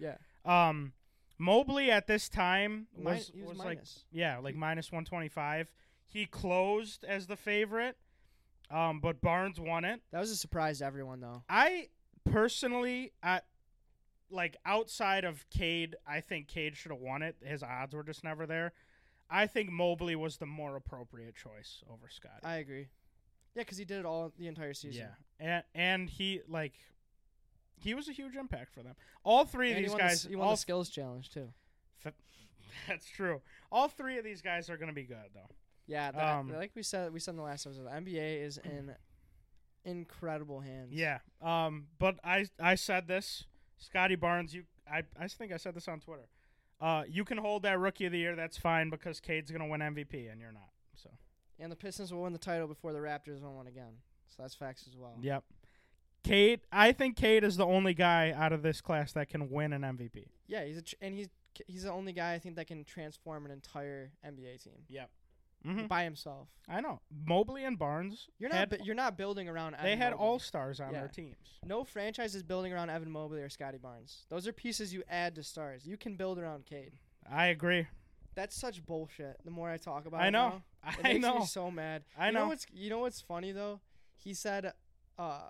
[0.44, 0.92] Yeah, Um,
[1.40, 3.80] Mobley at this time was was, was like
[4.12, 5.68] yeah, like minus 125.
[6.06, 7.96] He closed as the favorite,
[8.70, 10.02] um, but Barnes won it.
[10.12, 11.42] that was a surprise to everyone though.
[11.48, 11.88] I
[12.30, 13.46] personally, at
[14.30, 17.36] like outside of Cade, I think Cade should have won it.
[17.42, 18.72] His odds were just never there.
[19.30, 22.40] I think Mobley was the more appropriate choice over Scott.
[22.44, 22.88] I agree.
[23.54, 25.06] Yeah, because he did it all the entire season.
[25.08, 26.74] Yeah, and and he like
[27.80, 28.94] he was a huge impact for them.
[29.24, 31.48] All three of And he these the guys, he won all the skills challenge too.
[32.88, 33.40] that's true.
[33.72, 35.48] All three of these guys are going to be good though.
[35.86, 38.58] Yeah, that, Um, like we said, we said in the last episode, the NBA is
[38.58, 38.94] in
[39.84, 40.92] incredible hands.
[40.92, 41.18] Yeah.
[41.42, 41.86] Um.
[41.98, 43.44] But I I said this,
[43.78, 44.54] Scottie Barnes.
[44.54, 46.28] You I I think I said this on Twitter.
[46.80, 48.34] Uh, you can hold that rookie of the year.
[48.36, 50.70] That's fine because Cade's gonna win MVP and you're not.
[50.94, 51.10] So.
[51.58, 53.94] and the Pistons will win the title before the Raptors win one again.
[54.28, 55.16] So that's facts as well.
[55.20, 55.44] Yep.
[56.24, 56.60] Cade.
[56.72, 59.82] I think Cade is the only guy out of this class that can win an
[59.82, 60.26] MVP.
[60.46, 61.28] Yeah, he's a tr- and he's
[61.66, 64.84] he's the only guy I think that can transform an entire NBA team.
[64.88, 65.10] Yep.
[65.66, 65.88] Mhm.
[65.88, 66.48] by himself.
[66.70, 67.00] I know.
[67.26, 68.28] Mobley and Barnes.
[68.38, 69.76] You're not had, bu- you're not building around.
[69.82, 70.26] they had Mobley.
[70.26, 71.00] all stars on Yeah.
[71.00, 71.58] their teams.
[71.62, 74.24] No franchise is building around Evan Mobley or Scottie Barnes.
[74.30, 75.86] Those are pieces you add to stars.
[75.86, 76.94] You can build around Cade.
[77.30, 77.88] I agree.
[78.34, 79.36] That's such bullshit.
[79.44, 80.48] The more I talk about I it know.
[80.48, 80.62] now,
[80.92, 81.40] it I makes know.
[81.40, 82.04] me so mad.
[82.16, 82.46] I you know.
[82.48, 83.80] what's you know what's funny though?
[84.16, 84.72] He said
[85.18, 85.48] uh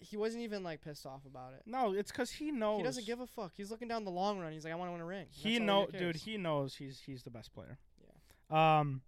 [0.00, 1.62] he wasn't even like pissed off about it.
[1.66, 2.78] No, it's because he knows.
[2.78, 3.52] He doesn't give a fuck.
[3.56, 4.52] He's looking down the long run.
[4.52, 5.26] He's like, I want to win a ring.
[5.30, 6.16] He know, dude.
[6.16, 7.78] He knows he's he's the best player.
[8.50, 8.78] Yeah.
[8.80, 9.02] Um.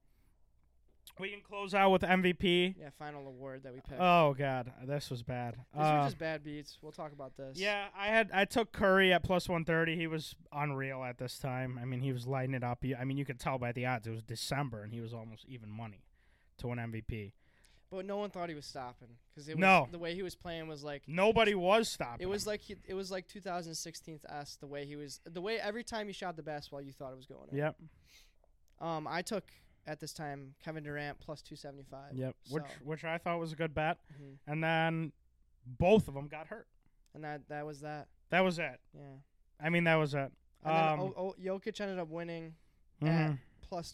[1.19, 2.77] We can close out with MVP.
[2.79, 4.01] yeah, final award that we picked.
[4.01, 5.55] Oh God, this was bad.
[5.75, 6.79] These Uh, were just bad beats.
[6.81, 7.59] We'll talk about this.
[7.59, 9.97] Yeah, I had I took Curry at plus one thirty.
[9.97, 11.77] He was unreal at this time.
[11.81, 12.85] I mean, he was lighting it up.
[12.97, 14.07] I mean, you could tell by the odds.
[14.07, 16.05] It was December, and he was almost even money
[16.59, 17.33] to win MVP.
[17.91, 19.89] But no one thought he was stopping because it was No.
[19.91, 22.21] the way he was playing was like Nobody was stopping.
[22.27, 25.59] it was like he, it was like 2016 s the way he was the way
[25.59, 27.57] every time he shot the basketball you thought it was going in.
[27.59, 27.77] Yep,
[28.81, 29.45] Um, I took
[29.87, 32.15] at this time Kevin Durant plus 275.
[32.15, 32.37] yep.
[32.51, 33.99] Which So- which I thought was a good bet.
[34.13, 34.39] Mhm.
[34.47, 35.13] And then
[35.67, 36.67] both of them got hurt.
[37.15, 38.07] and that that was that.
[38.29, 38.81] That was it.
[38.93, 39.17] Yeah.
[39.59, 40.31] I mean, that was it.
[40.63, 42.55] And Um, then o- o- Jokic ended up winning
[43.01, 43.09] mhm.
[43.09, 43.91] at plus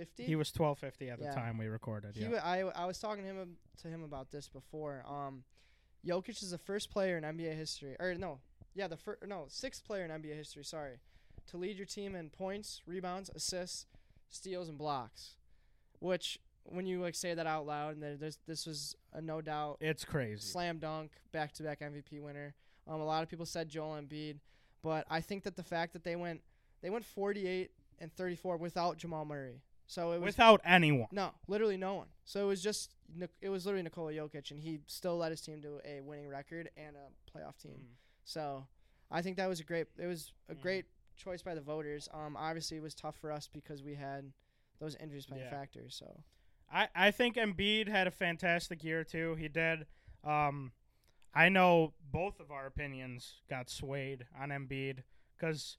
[0.00, 0.24] 1250.
[0.24, 1.34] He was twelve fifty at the Yeah.
[1.34, 2.16] time we recorded.
[2.16, 2.40] He Yeah.
[2.44, 5.04] I was talking to him to him about this before.
[5.06, 5.44] Um,
[6.04, 8.40] Jokic is the first player in NBA history, or no,
[8.74, 10.64] yeah, the first no sixth player in NBA history.
[10.64, 10.98] Sorry,
[11.48, 13.86] to lead your team in points, rebounds, assists,
[14.30, 15.36] steals, and blocks.
[15.98, 19.76] Which, when you like say that out loud, and there's this was a no doubt
[19.80, 20.40] it's crazy.
[20.40, 22.54] slam dunk, back to back MVP winner.
[22.88, 24.38] Um, a lot of people said Joel Embiid,
[24.82, 26.40] but I think that the fact that they went
[26.80, 31.08] they went 48 and 34 without Jamal Murray, so it was Without anyone.
[31.10, 32.06] no, literally no one.
[32.24, 32.94] So it was just
[33.40, 36.70] it was literally Nikola Jokic, and he still led his team to a winning record
[36.76, 37.72] and a playoff team.
[37.80, 37.96] Mhm.
[38.24, 38.68] So
[39.10, 39.88] I think that was a great.
[39.98, 40.60] It was a Mhm.
[40.60, 40.84] great
[41.16, 42.08] choice by the voters.
[42.12, 44.32] Um, obviously it was tough for us because we had
[44.78, 45.50] those injuries playing Yeah.
[45.50, 45.96] factors.
[45.96, 46.22] So
[46.70, 49.34] I, I think Embiid had a fantastic year too.
[49.34, 49.88] He did.
[50.22, 50.72] Um,
[51.34, 55.02] I know both of our opinions got swayed on Embiid
[55.36, 55.78] because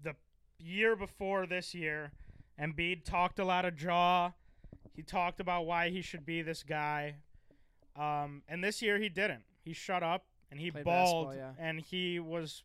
[0.00, 0.14] the
[0.58, 2.12] year before this year,
[2.60, 4.32] Embiid talked a lot of jaw.
[4.94, 7.16] He talked about why he should be this guy.
[7.96, 9.42] Um, and this year he didn't.
[9.62, 11.50] He shut up and he Played balled yeah.
[11.58, 12.62] and he was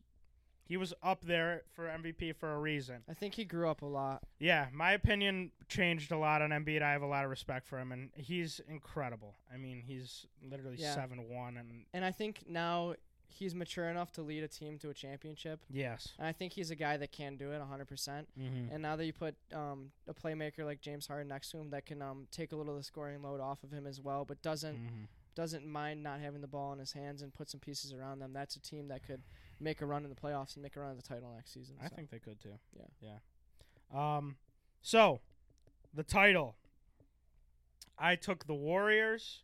[0.72, 3.04] he was up there for MVP for a reason.
[3.10, 4.24] I think he grew up a lot.
[4.40, 6.82] Yeah, my opinion changed a lot on Embiid.
[6.82, 9.36] I have a lot of respect for him, and he's incredible.
[9.54, 10.96] I mean, he's literally Yeah.
[10.96, 12.96] seven one, and And I think now
[13.34, 15.62] he's mature enough to lead a team to a championship.
[15.70, 17.88] yes, And I think he's a guy that can do it 100%.
[17.88, 18.74] percent mm-hmm.
[18.74, 21.86] And now that you put um, a playmaker like James Harden next to him that
[21.86, 24.42] can um, take a little of the scoring load off of him as well, but
[24.42, 25.04] doesn't Mm-hmm.
[25.36, 28.34] doesn't mind not having the ball in his hands and put some pieces around them,
[28.34, 29.22] that's a team that could
[29.60, 31.76] make a run in the playoffs and make a run at the title next season.
[31.82, 31.96] I so.
[31.96, 32.60] think they could too.
[32.78, 32.86] Yeah.
[33.94, 34.18] yeah.
[34.18, 34.36] Um,
[34.82, 35.22] so
[35.94, 36.56] the title,
[37.98, 39.44] I took the Warriors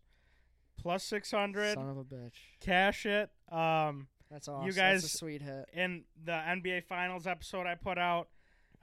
[0.77, 1.73] plus six hundred.
[1.75, 2.31] Son of a bitch.
[2.61, 3.29] Cash it.
[3.51, 4.67] Um, That's awesome.
[4.67, 5.65] You guys- That's a sweet hit.
[5.73, 8.29] in the NBA Finals episode I put out,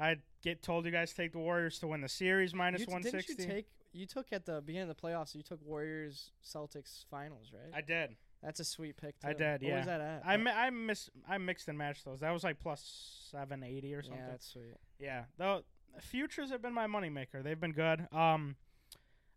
[0.00, 2.92] I get told you guys take the Warriors to win the series minus You t-
[2.92, 3.66] one didn't you take?
[3.92, 5.34] You took at the beginning of the playoffs.
[5.36, 7.72] You took Warriors Celtics finals, right?
[7.72, 8.16] I did.
[8.42, 9.18] That's a sweet pick.
[9.20, 9.28] Too.
[9.28, 9.76] I did, What yeah.
[9.78, 10.22] was that at?
[10.26, 12.20] I mi- I miss I mixed and matched those.
[12.20, 14.20] That was like plus seven eighty or something.
[14.20, 14.74] yeah, that's sweet.
[14.98, 15.62] Yeah, the
[16.00, 17.42] futures have been my moneymaker.
[17.42, 18.06] They've been good.
[18.12, 18.56] Um,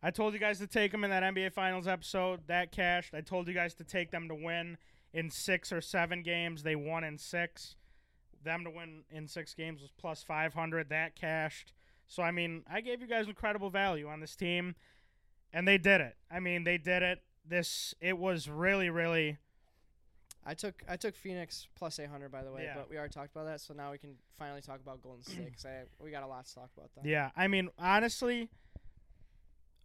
[0.03, 2.41] I told you guys to take them in that NBA Finals episode.
[2.47, 3.13] That cashed.
[3.13, 4.77] I told you guys to take them to win
[5.13, 6.63] in six or seven games.
[6.63, 7.75] They won in six.
[8.43, 10.89] Them to win in six games was plus five hundred.
[10.89, 11.73] That cashed.
[12.07, 14.75] So I mean, I gave you guys incredible value on this team,
[15.51, 16.15] and they did it.
[16.31, 17.23] I mean, they did it.
[17.47, 19.37] This it was really, really.
[20.45, 22.75] I took I took Phoenix plus 800 by the way, Yeah.
[22.75, 25.43] but we already talked about that, so now we can finally talk about Golden State
[25.45, 25.65] because
[26.01, 27.03] we got a lot to talk about that.
[27.05, 28.49] Yeah, I mean, honestly,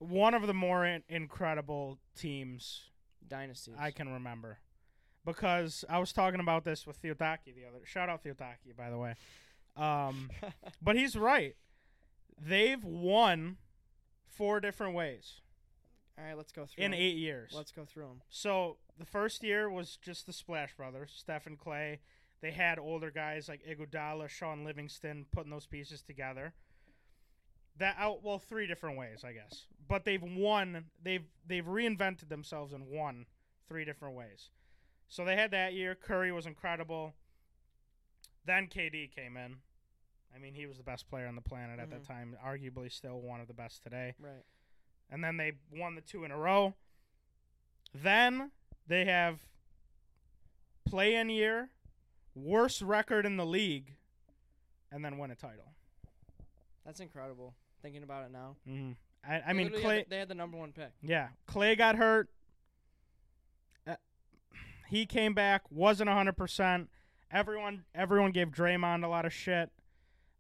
[0.03, 2.83] one of the more in- incredible teams
[3.29, 3.75] Dynasties.
[3.79, 4.59] I can remember.
[5.25, 7.79] Because I was talking about this with Theotaki the other.
[7.85, 9.15] Shout out Theotaki, by the way.
[9.77, 10.29] Um,
[10.83, 11.55] but he's right.
[12.41, 13.59] They've won
[14.27, 15.41] four different ways
[16.19, 16.85] All right, let's go through.
[16.85, 17.01] in 'em.
[17.01, 17.53] eight years.
[17.55, 18.23] Let's go through them.
[18.29, 21.99] So the first year was just the Splash Brothers, Steph and Klay.
[22.41, 26.55] They had older guys like Iguodala, Shaun Livingston, putting those pieces together.
[27.79, 29.67] That out well, three different ways, I guess.
[29.89, 30.85] But they've won.
[31.03, 33.27] They've they've reinvented themselves and won
[33.69, 34.51] three different ways.
[35.09, 35.95] So they had that year.
[35.95, 37.15] Curry was incredible.
[38.45, 39.57] Then KD came in.
[40.35, 42.07] I mean, he was the best player on the planet at that Mhm.
[42.07, 42.39] time.
[42.43, 44.45] Arguably, still one of the best today Right.
[45.11, 46.75] and then they won the two in a row.
[47.95, 48.51] Then
[48.87, 49.41] they have
[50.87, 51.71] play in year,
[52.35, 53.97] worst record in the league,
[54.91, 55.75] and then win a title.
[56.85, 57.55] That's incredible.
[57.83, 58.57] Thinking about it now.
[58.67, 58.93] hmm
[59.29, 59.83] I, I mean, Klay.
[59.99, 60.91] Had the, they had the number one pick.
[61.03, 62.29] Yeah, Klay got hurt.
[63.87, 63.95] Uh,
[64.89, 66.89] he came back, wasn't hundred percent.
[67.31, 69.71] Everyone, everyone gave Draymond a lot of shit.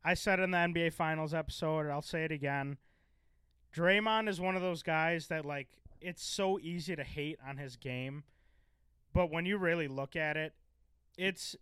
[0.04, 2.76] I said in the NBA Finals episode, I'll say it again.
[3.74, 5.68] Draymond is one of those guys that like
[6.00, 8.24] it's so easy to hate on his game,
[9.12, 10.54] but when you really look at it,
[11.16, 11.54] it's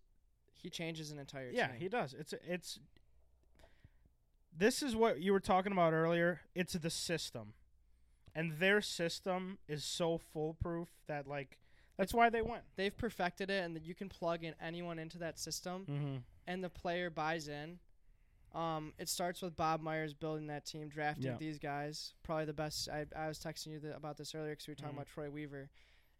[0.54, 1.76] He changes an entire yeah, team.
[1.80, 2.14] he does.
[2.18, 2.78] It's it's.
[4.56, 6.40] This is what you were talking about earlier.
[6.54, 7.54] It's the system,
[8.34, 11.58] and their system is so foolproof that like
[11.96, 12.60] that's why they win.
[12.76, 16.16] They've perfected it, and that you can plug in anyone into that system, Mm-hmm.
[16.46, 17.78] and the player buys in.
[18.52, 21.36] Um, it starts with Bob Myers building that team, drafting Yeah.
[21.38, 22.14] these guys.
[22.24, 22.88] Probably the best.
[22.88, 24.96] I, I was texting you th- about this earlier because we were talking Mhm.
[24.96, 25.70] about Troy Weaver,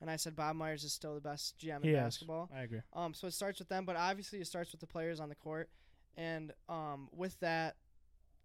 [0.00, 2.00] and I said Bob Myers is still the best GM He in is.
[2.02, 2.48] basketball.
[2.54, 2.82] I agree.
[2.92, 5.34] Um, so it starts with them, but obviously it starts with the players on the
[5.34, 5.68] court,
[6.16, 7.76] and um, with that,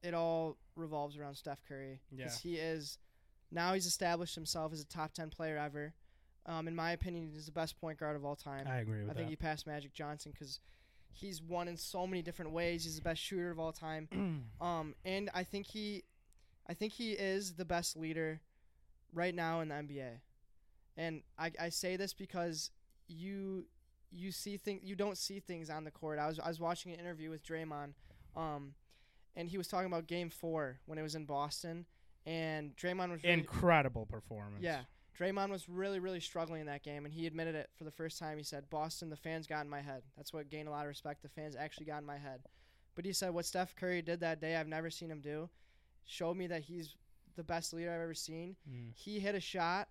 [0.06, 2.18] it all revolves around Steph Curry Yeah.
[2.26, 2.98] because he is
[3.52, 5.94] now he's established himself as a top ten player ever.
[6.46, 8.68] Um, in my opinion, he's the best point guard of all time.
[8.68, 9.30] I agree with I think that.
[9.32, 10.60] he passed Magic Johnson because
[11.12, 12.84] he's won in so many different ways.
[12.84, 14.08] He's the best shooter of all time.
[14.62, 16.04] Um, and I think he,
[16.68, 18.42] I think he is the best leader
[19.14, 20.12] right now in the NBA.
[20.98, 22.72] And I, I say this because
[23.08, 23.66] you
[24.12, 26.20] you see things you don't see things on the court.
[26.20, 27.94] I was I was watching an interview with Draymond,
[28.36, 28.74] um,
[29.36, 31.86] and he was talking about Game Four when it was in Boston,
[32.26, 34.62] and Draymond was really, Incredible performance.
[34.64, 34.82] yeah.
[35.18, 38.20] Draymond was really, really struggling in that game, and he admitted it for the first
[38.20, 38.38] time.
[38.38, 40.02] He said, Boston, the fans got in my head.
[40.18, 41.22] That's what gained a lot of respect.
[41.24, 42.42] The fans actually got in my head.
[42.96, 45.50] But he said, what Steph Curry did that day, I've never seen him do,
[46.04, 46.96] showed me that he's
[47.38, 48.58] the best leader I've ever seen.
[48.70, 48.92] Mm.
[48.94, 49.88] He hit a shot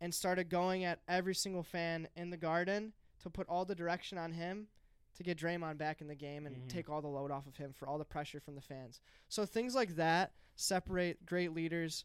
[0.00, 4.16] and started going at every single fan in the garden to put all the direction
[4.16, 4.68] on him
[5.16, 6.68] to get Draymond back in the game and Mhm.
[6.68, 9.00] take all the load off of him for all the pressure from the fans.
[9.28, 12.04] So things like that separate great leaders.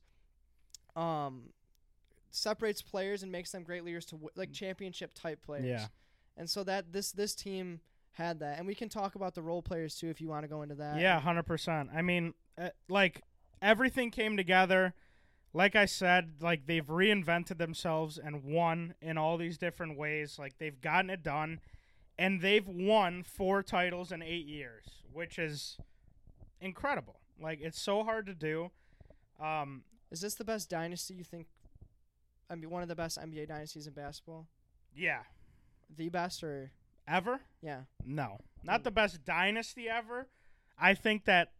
[0.96, 1.54] Um,
[2.32, 5.66] separates players and makes them great leaders to w- like championship type players.
[5.66, 5.88] Yeah.
[6.36, 7.82] And so that this this team
[8.12, 10.48] had that, and we can talk about the role players too if you want to
[10.48, 11.00] go into that.
[11.00, 11.90] Yeah, hundred percent.
[11.94, 13.22] I mean, uh, like
[13.62, 14.94] everything came together.
[15.54, 20.38] Like I said, like they've reinvented themselves and won in all these different ways.
[20.38, 21.60] Like they've gotten it done,
[22.20, 25.78] and they've won four titles in eight years, which is
[26.62, 27.20] incredible.
[27.40, 28.72] Like it's so hard to do.
[29.40, 31.48] Um, Is this the best dynasty you think?
[32.50, 34.48] I mean, one of the best NBA dynasties in basketball.
[34.96, 35.24] yeah,
[35.96, 36.72] The best, or
[37.08, 37.42] ever?
[37.62, 40.28] yeah, No, not the best dynasty ever.
[40.80, 41.52] I think that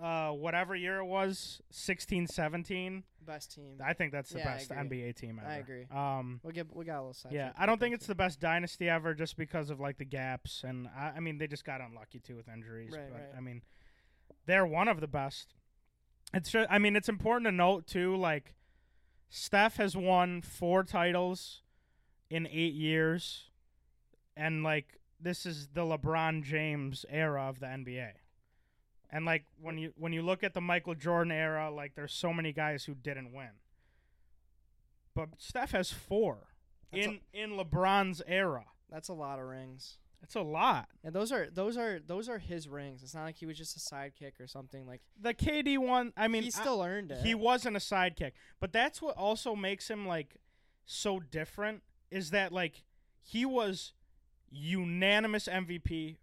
[0.00, 3.78] uh, whatever year it was, 16, 17, best team.
[3.84, 4.70] I think that's the Yeah, best.
[4.70, 5.48] NBA team ever.
[5.50, 5.86] I agree.
[5.90, 7.32] Um, We'll get we got a little side.
[7.32, 10.64] yeah, I don't think it's the best dynasty ever, just because of like the gaps,
[10.64, 12.92] and I, I mean they just got unlucky too with injuries.
[12.92, 13.28] Right, but right.
[13.36, 13.62] I mean,
[14.46, 15.54] they're one of the best.
[16.32, 18.54] It's just, I mean, it's important to note too, like
[19.28, 21.62] Steph has won four titles
[22.30, 23.50] in eight years,
[24.36, 28.12] and like this is the LeBron James era of the NBA.
[29.12, 32.32] And like when you when you look at the Michael Jordan era, like there's so
[32.32, 33.50] many guys who didn't win.
[35.14, 36.48] But Steph has four
[36.92, 38.64] That's in in LeBron's era.
[38.88, 39.98] That's a lot of rings.
[40.20, 40.88] That's a lot.
[41.02, 43.02] And those are those are those are his rings.
[43.02, 44.86] It's not like he was just a sidekick or something.
[44.86, 47.24] Like The KD one, I mean, he I- still earned it.
[47.24, 50.36] he wasn't a sidekick, but that's what also makes him like
[50.84, 52.82] so different is that like
[53.22, 53.92] he was
[54.50, 56.16] unanimous MVP,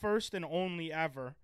[0.00, 1.34] first and only ever,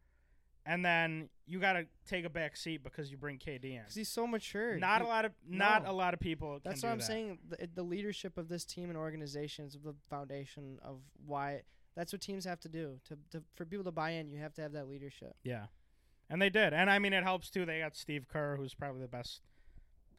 [0.68, 3.78] and then you got to take a back seat because you bring KD in.
[3.78, 4.76] because he's so mature.
[4.78, 5.90] Not He- a lot of not no.
[5.90, 6.60] a lot of people.
[6.62, 7.04] That's what I'm that.
[7.04, 7.38] saying.
[7.48, 11.62] The, the leadership of this team and organization is the foundation of why.
[11.96, 13.00] That's what teams have to do.
[13.08, 15.34] To, to for people to buy in, you have to have that leadership.
[15.42, 15.66] Yeah,
[16.30, 17.64] and they did, and I mean it helps too.
[17.66, 19.40] They got Steve Kerr, who's probably the best.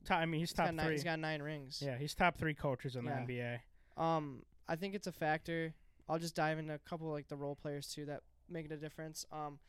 [0.06, 0.96] Top, I mean, he's He's top nine, three.
[0.96, 1.82] he's got nine rings.
[1.86, 3.24] yeah, he's top three coaches in Yeah.
[3.26, 3.60] the NBA.
[4.04, 5.74] Um, I think it's a factor.
[6.08, 8.78] I'll just dive into a couple like the role players too that make it a
[8.78, 9.26] difference.
[9.32, 9.60] Um,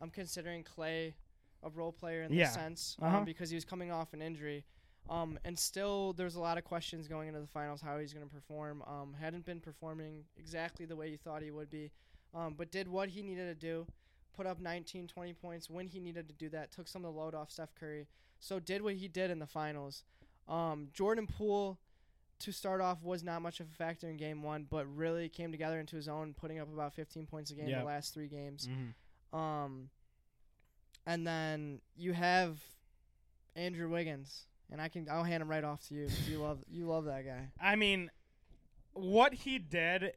[0.00, 1.14] I'm considering Klay
[1.62, 2.44] a role player in Yeah.
[2.44, 3.18] this sense Uh-huh.
[3.18, 4.64] um, because he was coming off an injury.
[5.10, 8.26] Um, and still, there's a lot of questions going into the finals how he's going
[8.28, 8.82] to perform.
[8.82, 11.90] Um, hadn't been performing exactly the way you thought he would be,
[12.34, 13.86] um, but did what he needed to do,
[14.34, 17.18] put up 19, 20 points when he needed to do that, took some of the
[17.18, 18.06] load off Steph Curry.
[18.38, 20.04] So did what he did in the finals.
[20.46, 21.78] Um, Jordan Poole,
[22.40, 25.50] to start off, was not much of a factor in game one, but really came
[25.50, 27.80] together into his own, putting up about 15 points a game Yeah.
[27.80, 28.66] the last three games.
[28.68, 28.90] Mm-hmm.
[29.32, 29.90] Um,
[31.06, 32.58] and then you have
[33.56, 36.08] Andrew Wiggins, and I can I'll hand him right off to you.
[36.28, 37.48] You love you love that guy.
[37.60, 38.10] I mean,
[38.92, 40.12] what he did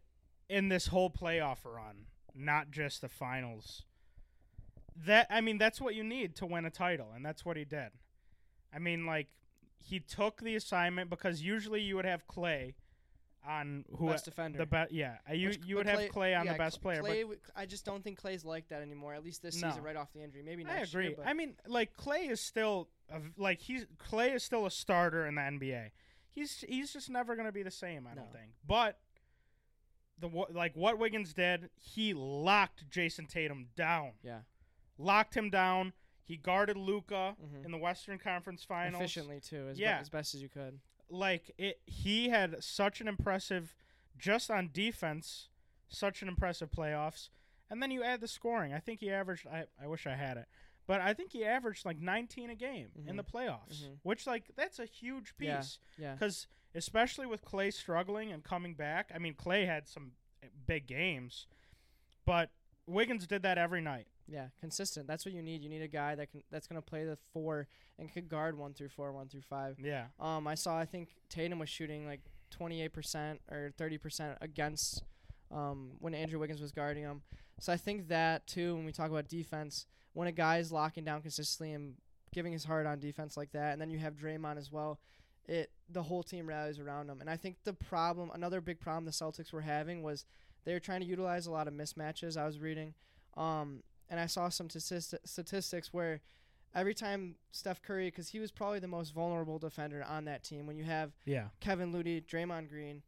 [0.49, 2.05] in this whole playoff run,
[2.35, 3.83] not just the finals,
[5.05, 7.65] that I mean that's what you need to win a title, and that's what he
[7.65, 7.89] did.
[8.73, 9.27] I mean, like
[9.79, 12.73] he took the assignment because usually you would have Klay
[13.43, 14.57] on who Best defender.
[14.59, 14.91] the best.
[14.91, 17.01] Yeah, uh, you Which- you but would have Klay on yeah, the best player.
[17.01, 19.13] Klay, I just don't think Klay's like that anymore.
[19.15, 19.69] At least this No.
[19.69, 20.43] season, right off the injury.
[20.43, 21.07] Maybe but I agree.
[21.07, 21.15] year.
[21.17, 25.25] But I mean, like Klay is still a like he's Klay is still a starter
[25.25, 25.91] in the NBA.
[26.33, 28.05] He's he's just never gonna be the same.
[28.07, 28.51] I don't think.
[28.65, 28.99] But
[30.19, 34.13] the like what Wiggins did, he locked Jayson Tatum down.
[34.23, 34.41] yeah,
[34.97, 35.93] locked him down.
[36.23, 37.65] He guarded Luka Mhm.
[37.65, 39.01] in the Western Conference Finals.
[39.01, 39.99] efficiently too, as, be- Yeah.
[39.99, 40.79] as best as you could.
[41.11, 43.75] Like it, he had such an impressive,
[44.17, 45.49] just on defense,
[45.89, 47.29] such an impressive playoffs.
[47.69, 48.73] And then you add the scoring.
[48.73, 49.45] I think he averaged.
[49.47, 50.45] I, I wish I had it,
[50.87, 53.17] but I think he averaged like 19 a game in Mhm.
[53.17, 53.97] the playoffs, Mhm.
[54.03, 55.57] which like that's a huge Yeah.
[55.57, 55.79] piece.
[55.97, 60.13] Yeah, Because especially with Klay struggling and coming back, I mean Klay had some
[60.65, 61.47] big games,
[62.25, 62.49] but
[62.85, 64.07] Wiggins did that every night.
[64.31, 65.07] Yeah, consistent.
[65.07, 65.61] That's what you need.
[65.61, 67.67] You need a guy that can that's gonna play the four
[67.99, 69.77] and could guard one through four, one through five.
[69.83, 70.05] Yeah.
[70.19, 72.21] Um, I saw I think Tatum was shooting like
[72.57, 75.03] 28% or 30% against
[75.51, 77.21] um, when Andrew Wiggins was guarding him.
[77.59, 81.03] So I think that too when we talk about defense, when a guy is locking
[81.03, 81.95] down consistently and
[82.33, 84.99] giving his heart on defense like that, and then you have Draymond as well,
[85.47, 87.19] it the whole team rallies around him.
[87.19, 90.25] And I think the problem, another big problem the Celtics were having was
[90.63, 92.37] they were trying to utilize a lot of mismatches.
[92.37, 92.93] I was reading,
[93.35, 96.21] um, and I saw some statistic, statistics where
[96.75, 100.67] every time Steph Curry, because he was probably the most vulnerable defender on that team,
[100.67, 101.47] when you have Yeah.
[101.61, 103.01] Kevin Looney, Draymond Green,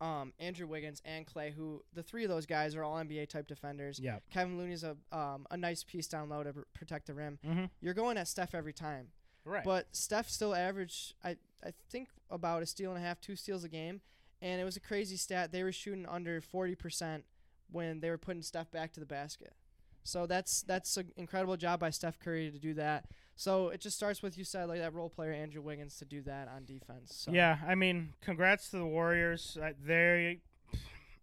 [0.00, 3.46] um, Andrew Wiggins, and Klay, who the three of those guys are all NBA type
[3.46, 3.98] defenders.
[4.00, 4.18] Yeah.
[4.30, 7.38] Kevin Looney's a um, a nice piece down low to pr- protect the rim.
[7.46, 7.64] Mm-hmm.
[7.80, 9.08] You're going at Steph every time,
[9.44, 9.64] Right.
[9.64, 13.64] but Steph still averaged I I think about a steal and a half, two steals
[13.64, 14.00] a game,
[14.42, 15.52] and it was a crazy stat.
[15.52, 17.24] They were shooting under forty percent
[17.70, 19.54] when they were putting Steph back to the basket.
[20.04, 23.06] So that's that's an incredible job by Steph Curry to do that.
[23.36, 26.22] So it just starts with you said like that role player Andrew Wiggins to do
[26.22, 27.14] that on defense.
[27.24, 27.32] So.
[27.32, 29.58] Yeah, I mean, congrats to the Warriors.
[29.60, 30.38] Uh, they,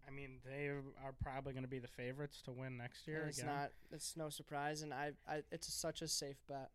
[0.06, 3.28] I mean, they are probably going to be the favorites to win next year And
[3.30, 3.54] it's again.
[3.54, 3.70] not.
[3.92, 6.70] It's no surprise, and I, I, it's such a safe bet.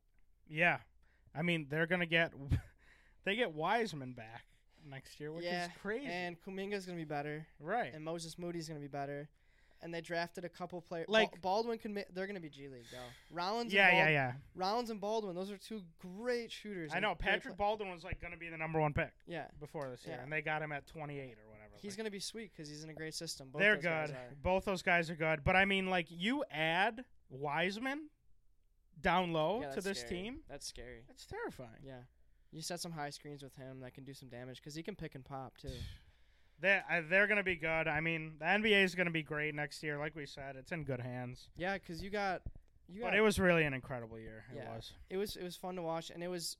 [0.49, 0.77] Yeah,
[1.35, 2.31] I mean, they're going to get,
[3.25, 4.43] they get Wiseman back
[4.89, 6.07] next year, which yeah, is crazy.
[6.07, 7.93] and Kuminga's gonna be better, right.
[7.93, 9.27] and Moses Moody's gonna be better,
[9.81, 11.07] and they drafted a couple players.
[11.09, 11.93] Like- Baldwin can.
[11.93, 12.97] Ma- they're gonna be G League though.
[13.35, 13.71] Rollins.
[13.73, 14.33] yeah, and yeah, yeah.
[14.55, 15.35] Rollins and Baldwin.
[15.35, 16.91] Those are two great shooters.
[16.93, 19.89] I know Patrick Baldwin was like going to be the number one pick yeah, before
[19.89, 20.23] this year, Yeah.
[20.23, 21.75] and they got him at 28 or whatever.
[21.81, 23.49] he's Like, gonna be sweet because he's in a great system.
[23.51, 24.15] Both they're good.
[24.41, 28.09] Both those guys are good, but I mean, like, you add Wiseman
[28.99, 30.21] down low Yeah, to this scary.
[30.23, 31.03] team, That's scary.
[31.07, 31.81] That's terrifying.
[31.83, 31.99] Yeah,
[32.51, 34.95] you set some high screens with him that can do some damage because he can
[34.95, 35.69] pick and pop too.
[36.59, 37.87] They uh, they're gonna be good.
[37.87, 39.97] I mean, the NBA is gonna be great next year.
[39.97, 41.49] Like we said, it's in good hands.
[41.55, 42.41] Yeah, because you got,
[42.87, 44.45] you got But it was really an incredible year.
[44.51, 44.75] It Yeah.
[44.75, 44.93] was.
[45.09, 46.57] it was it was fun to watch and it was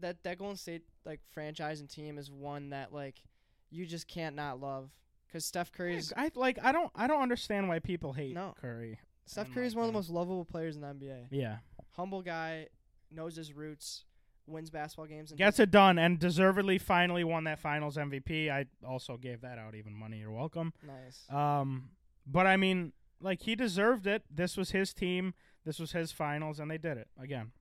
[0.00, 3.22] that that Golden State like franchise and team is one that like
[3.70, 4.90] you just can't not love
[5.26, 6.58] because Steph Curry's I like.
[6.62, 6.90] I don't.
[6.94, 8.54] I don't understand why people hate No.
[8.60, 8.98] Curry.
[9.26, 11.28] Steph Curry is one of the most lovable players in the NBA.
[11.30, 11.58] Yeah,
[11.92, 12.66] Humble guy,
[13.12, 14.04] knows his roots,
[14.50, 18.50] wins basketball games, and gets it done, and deservedly finally won that Finals MVP.
[18.50, 20.18] I also gave that out even money.
[20.18, 20.72] You're welcome.
[20.86, 21.24] nice.
[21.30, 21.90] Um,
[22.26, 24.22] but I mean, like he deserved it.
[24.30, 25.34] This was his team.
[25.64, 27.52] This was his Finals, and they did it again.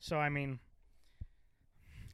[0.00, 0.58] So I mean,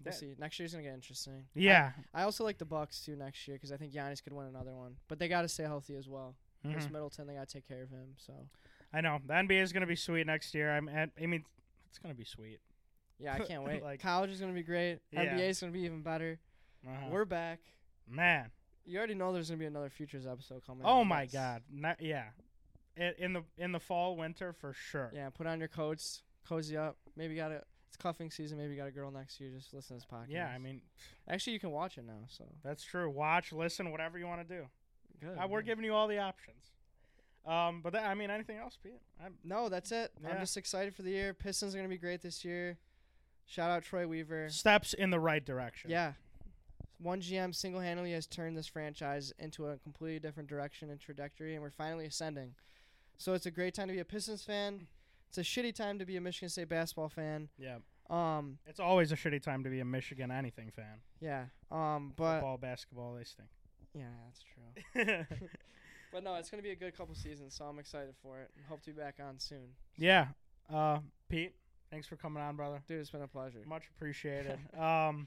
[0.05, 0.35] we'll see.
[0.39, 1.45] Next year's gonna get interesting.
[1.55, 1.93] Yeah.
[2.15, 4.75] I, also like the Bucks too next year because I think Giannis could win another
[4.75, 6.35] one, but they got to stay healthy as well.
[6.65, 6.93] Khris Mhm.
[6.93, 8.15] Middleton, they got to take care of him.
[8.17, 8.33] So
[8.93, 10.71] I know the NBA is gonna be sweet next year.
[10.77, 10.89] I'm.
[10.89, 11.45] At, I mean,
[11.89, 12.61] it's gonna be sweet.
[13.19, 13.83] Yeah, I can't wait.
[13.83, 14.99] Like- College is gonna be great.
[15.13, 15.25] Yeah.
[15.25, 16.39] NBA is gonna be even better.
[16.87, 17.07] Uh-huh.
[17.11, 17.61] We're back.
[18.09, 18.51] Man.
[18.85, 20.83] You already know there's gonna be another futures episode coming.
[20.87, 21.27] Oh my.
[21.27, 21.63] God.
[21.71, 22.25] Not, yeah.
[22.97, 25.11] In, in the in the fall winter for sure.
[25.15, 26.97] Yeah, put on your coats, cozy up.
[27.17, 28.59] Maybe got a it's cuffing season.
[28.59, 29.51] Maybe you got a girl next to you.
[29.57, 30.31] Just listen to this podcast.
[30.33, 30.81] Yeah, I mean
[31.29, 32.25] actually, you can watch it now.
[32.29, 33.09] So that's true.
[33.11, 34.65] Watch, listen, whatever you want to do.
[35.21, 35.37] good.
[35.39, 36.57] Uh, we're giving you all the options.
[37.47, 39.01] Um, but that, I mean, anything else, Pete?
[39.25, 40.11] I'm, No, that's it.
[40.29, 41.33] I'm just excited for the year.
[41.33, 42.79] Pistons are gonna be great this year.
[43.49, 44.49] Shout out Troy Weaver.
[44.51, 45.91] steps in the right direction.
[45.91, 46.13] Yeah.
[47.01, 51.55] One GM single handedly has turned this franchise into a completely different direction and trajectory,
[51.55, 52.55] and we're finally ascending.
[53.17, 54.87] So it's a great time to be a Pistons fan.
[55.29, 57.49] It's a shitty time to be a Michigan State basketball fan.
[57.59, 57.79] Yeah.
[58.11, 61.01] Um, It's always a shitty time to be a Michigan anything fan.
[61.21, 61.45] yeah.
[61.71, 63.49] Um, but Football, basketball, they stink.
[63.95, 65.25] yeah, that's true.
[66.11, 68.51] But no, it's gonna be a good couple seasons, so I'm excited for it.
[68.69, 69.75] Hope to be back on soon.
[69.99, 70.29] yeah.
[70.73, 71.55] Uh, Pete,
[71.91, 72.81] thanks for coming on, brother.
[72.87, 73.61] Dude, it's been a pleasure.
[73.67, 74.59] Much appreciated.
[74.79, 75.27] um,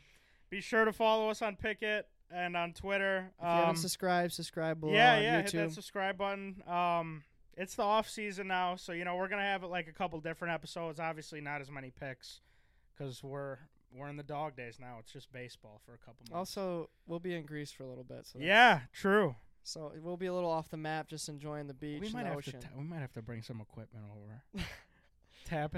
[0.49, 3.31] be sure to follow us on Picket and on Twitter.
[3.39, 5.41] If you haven't Um, subscribed, subscribe below yeah, yeah.
[5.41, 6.61] Hit that subscribe button.
[6.67, 7.23] Um,
[7.57, 10.53] it's the off season now, so you know we're gonna have like a couple different
[10.53, 10.99] episodes.
[10.99, 12.39] Obviously, not as many picks
[12.97, 13.57] because we're
[13.93, 14.95] we're in the dog days now.
[14.99, 16.33] It's just baseball for a couple months.
[16.57, 18.25] Also, we'll be in Greece for a little bit.
[18.25, 19.35] So yeah, true.
[19.63, 22.37] So we'll be a little off the map, just enjoying the beach We might have
[22.37, 22.59] ocean.
[22.61, 24.63] to ta- we might have to bring some equipment over.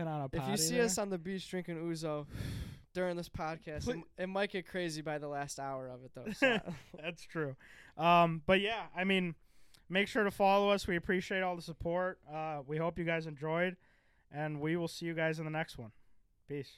[0.07, 0.85] On a if you see there.
[0.85, 2.25] us on the beach drinking ouzo
[2.93, 6.31] during this podcast, it, it might get crazy by the last hour of it, though.
[6.33, 6.59] So
[7.01, 7.55] That's true.
[7.97, 9.35] Um, but yeah, I mean,
[9.89, 10.87] make sure to follow us.
[10.87, 12.19] We appreciate all the support.
[12.31, 13.75] Uh, we hope you guys enjoyed,
[14.31, 15.91] and we will see you guys in the next one.
[16.47, 16.71] Peace.